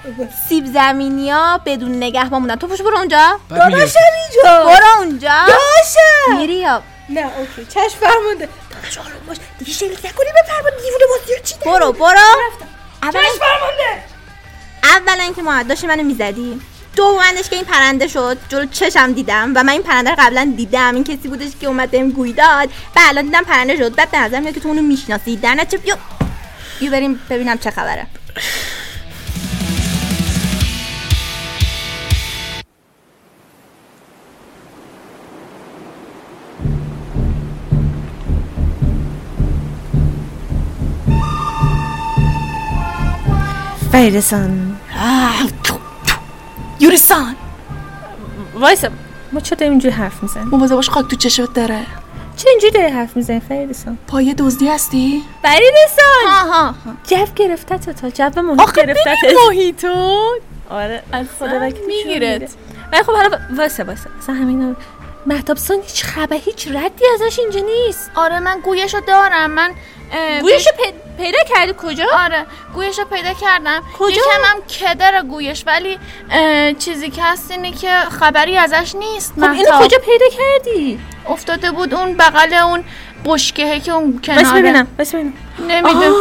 [0.49, 2.55] سیب زمینیا بدون نگهبان موندن.
[2.55, 3.39] تو پشت برو اونجا.
[3.49, 3.99] داداشم
[4.33, 5.37] اینجا برو اونجا.
[5.47, 7.65] داشم میری یا نه اوکی.
[7.65, 8.49] چشم فرمونده.
[8.71, 9.37] داداش آروم باش.
[9.59, 12.41] دیگه شلیک نکنی به فرمان دیوونه بازی چی؟ برو برو.
[13.03, 13.21] اولا
[14.83, 16.61] اولا که ما داشتی منو می‌زدی.
[16.95, 20.95] دومندش که این پرنده شد جلو چشم دیدم و من این پرنده رو قبلا دیدم.
[20.95, 22.69] این کسی بودش که اومد بهم گوی داد.
[22.95, 23.95] و الان دیدم پرنده شد.
[23.95, 25.35] بعد به نظر میاد که تو اونو می‌شناسی.
[25.35, 25.97] در نتیجه بیا
[26.79, 28.07] بیا بریم ببینم چه خبره.
[43.95, 44.77] فریدسان
[46.79, 47.35] یوریسان.
[48.53, 48.89] وایسا
[49.31, 51.85] ما داریم اینجوری حرف می‌زنیم؟ مواظب باش خاک تو چشمت داره.
[52.37, 57.77] چرا اینجوری داری حرف می‌زنی فریدسان پای دزدی هستی؟ فریدسان ها ها ها جو گرفته
[57.77, 59.15] تا جو محیط آخه گرفته
[59.47, 60.15] محیطو
[60.69, 62.51] آره از خدا میگیرت.
[62.93, 64.75] ولی خب حالا واسه واسه اصلا همینا
[65.25, 68.11] مهتاب سان هیچ خبر هیچ ردی ازش اینجا نیست.
[68.15, 69.51] آره من گویشو دارم.
[69.51, 69.71] من
[70.41, 72.45] گویشو پی- پیدا کردی؟ کجا؟ آره
[72.75, 73.83] گویش رو پیدا کردم.
[73.99, 75.97] کجا؟ یکم هم کدر گویش ولی
[76.79, 79.33] چیزی که هست اینه که خبری ازش نیست.
[79.33, 79.79] خب اینو.
[79.79, 80.99] کجا پیدا کردی؟
[81.29, 82.83] افتاده بود اون بغل اون
[83.25, 84.61] بشکهه که اون بس کناره.
[84.61, 85.33] ببینم بس ببینم.
[85.69, 86.11] نمی‌دونم.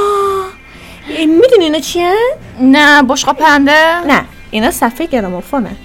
[1.09, 2.15] می‌دونی اینا چیه؟
[2.61, 5.77] نه بشقا پنده نه اینا صفحه گرامافونه.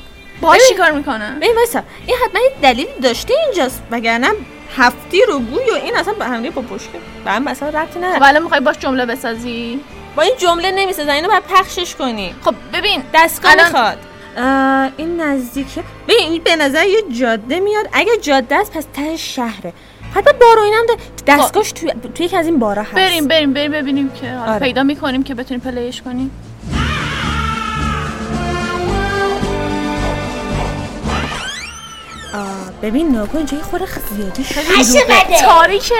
[0.42, 4.28] باش چیکار می‌کنه؟ ببین وایسا این حتما یه دلیلی داشته اینجاست وگرنه
[4.78, 6.90] هفتی رو گوی و این اصلا به هم با پشت
[7.26, 9.80] به هم اصلا ربطی خب نداره الان می‌خوای باش جمله بسازی؟
[10.16, 12.36] با این جمله نمی‌سازن اینو باید پخشش کنی.
[12.46, 13.98] خب ببین دستگاه الان- می‌خواد.
[14.98, 17.90] این نزدیکه ببین این به نظر یه جاده میاد.
[17.94, 19.74] اگه جاده است پس ته شهره.
[20.16, 20.86] حتما بارو اینم
[21.28, 22.94] دستگاهش توی توی یکی از این بارا هست.
[22.96, 24.60] بریم بریم بریم ببینیم که حالا آره.
[24.60, 26.32] پیدا می‌کنیم که بتونیم پلیش کنیم.
[32.82, 34.46] ببین ناگو اینجا یه خورده زیادی
[34.80, 35.96] عشقته تاریکه.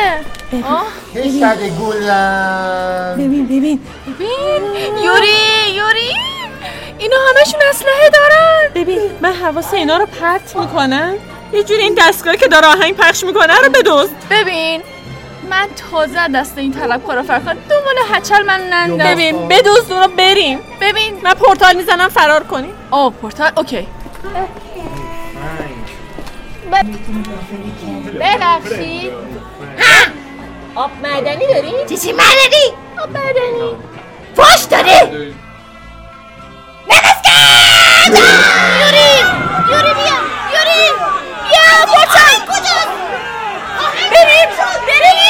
[1.16, 3.46] کشت گولم ببین.
[3.46, 4.98] ببین ببین.
[5.04, 6.14] یوری یوری.
[6.98, 8.72] اینا همشون اسلحه دارن.
[8.76, 11.14] ببین من حواس اینا رو پرت می‌کنم.
[11.54, 14.10] یه جوری این دستگاهی که داره آهنگ پخش می‌کنه رو بدوز.
[14.30, 14.82] ببین
[15.50, 18.98] من تازه دست این طلبکارا فرار کنم دنبال هچل من نندم.
[18.98, 20.60] ببین بدوز رو بریم.
[20.82, 21.22] ببین.
[21.24, 22.74] من پورتال می‌زنم فرار کنیم.
[22.92, 23.88] آه پورتال اوکی.
[28.20, 29.12] ببخشید
[29.80, 32.66] ها آب معدنی داری؟ چی چی معدنی؟
[33.04, 33.76] آب معدنی
[34.36, 35.36] فاش داری؟
[36.90, 38.18] نفس کرد
[38.82, 39.12] یوری
[39.70, 40.18] یوری بیا
[40.54, 40.84] یوری
[41.50, 42.90] بیا بچه کجاست؟
[44.12, 44.50] بریم
[44.88, 45.30] بریم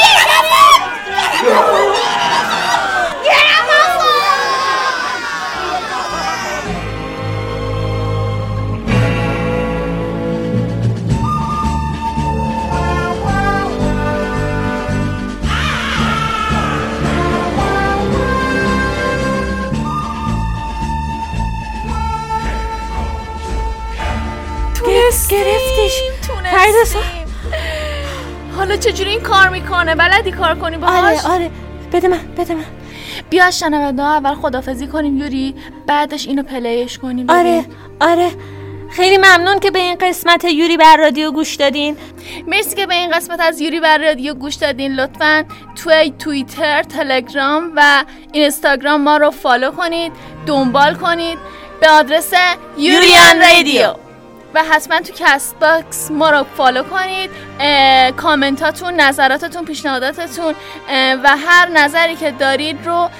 [28.80, 31.50] چجوری این کار می‌کنه؟ بلدی کار کنی باهاش؟ آره آره.
[31.92, 32.64] بده من بده من.
[33.30, 35.54] بیا شنونده ها اول خدافزی کنیم یوری.
[35.86, 37.38] بعدش اینو play ش کنیم ببین.
[37.38, 37.64] آره
[38.00, 38.30] آره.
[38.90, 41.96] خیلی ممنون که به این قسمت یوری بر رادیو گوش دادین.
[42.46, 44.92] مرسی که به این قسمت از یوری بر رادیو گوش دادین.
[44.92, 45.44] لطفا
[45.76, 50.12] توی توییتر تلگرام و اینستاگرام ما رو follow کنید
[50.46, 51.38] دنبال کنید.
[51.80, 52.32] به آدرس
[52.78, 53.94] Yuri on Radio.
[54.54, 57.30] و حتما تو کست باکس ما رو follow کنید
[58.16, 60.54] کامنتاتون نظراتتون پیشنهاداتتون
[61.24, 63.10] و هر نظری که دارید رو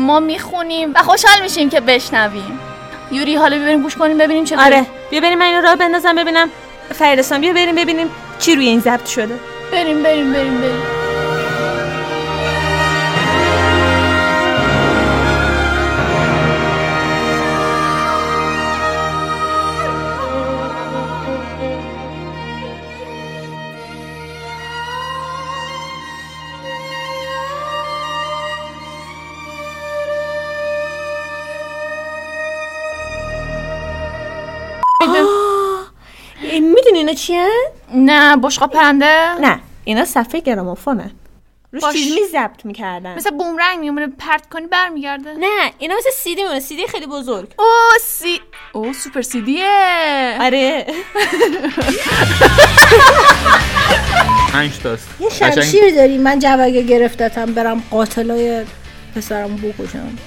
[0.00, 2.60] ما می‌خونیم و خوشحال میشیم که بشنویم.
[3.12, 4.86] یوری حالا ببینیم گوش کنیم ببینیم چه آره.
[5.10, 6.50] بیا بریم من اینو راه بندازم ببینم.
[6.94, 9.34] فریدستان بیا بریم ببینیم چی روی این ضبط شده.
[9.72, 11.07] بریم بریم بریم بریم.
[37.08, 37.48] اینا چیه؟
[37.94, 41.10] نه بشقا پرنده نه اینا صفحه گرامافونه.
[41.72, 41.94] روش باش.
[41.94, 43.14] چیز می ضبط می‌کردن.
[43.14, 45.34] مثل بومرنگ میمونه پرت کنی برمیگرده.
[45.40, 46.60] نه اینا مثل سیدی میمونه.
[46.60, 47.48] سیدی خیلی بزرگ.
[47.58, 47.64] او
[48.00, 48.40] سی
[48.72, 50.36] او سوپر سیدیه.
[50.40, 50.86] آره.
[54.52, 55.08] پنج تاست.
[55.20, 56.18] یه شمشیر داری.
[56.18, 58.64] من جوگه گرفتتم برم قاتلای
[59.16, 60.18] پسرم بکشم.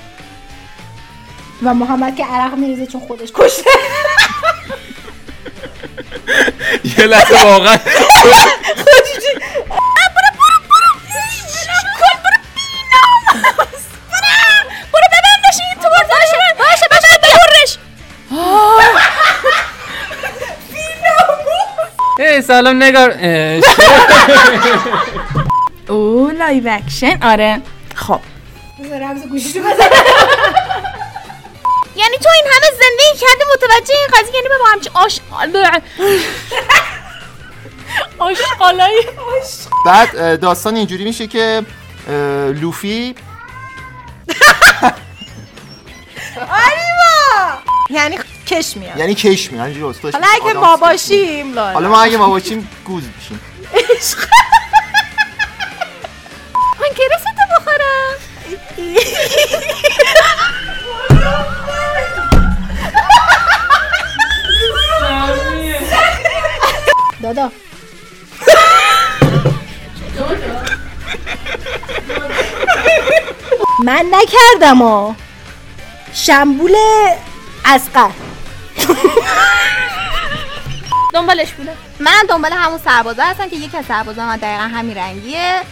[1.63, 3.71] و محمد که عرق میریزه چون خودش کشته.
[6.97, 7.77] یه لحظه واقعا.
[22.17, 23.15] تو سلام نگار.
[25.89, 27.61] او لایو اکشن آره.
[27.95, 28.19] خب.
[29.01, 29.59] رمز گوشیشو
[32.11, 35.19] یعنی تو این همه زندگی کردی متوجه این قضیه یعنی با همچین آش
[38.19, 39.07] آشغالایی
[39.85, 41.65] بعد داستان اینجوری میشه که
[42.61, 43.15] لوفی
[47.89, 48.97] یعنی کش میاد.
[48.97, 49.65] یعنی کش میاد.
[49.65, 50.77] اینجوری حالا اگه ما.
[50.77, 53.39] باشیم حالا ما اگه ما باشیم گوز میشیم.
[56.81, 58.17] من گرفتو بخورم.
[67.33, 67.51] دادا
[73.83, 75.15] من نکردم ها
[76.13, 76.75] شمبول
[77.65, 78.09] اسقر
[81.13, 81.73] دنبالش بوده.
[81.99, 85.61] من دنبال همون سربازا هستم که یکی از سربازا من دقیقا همین رنگیه.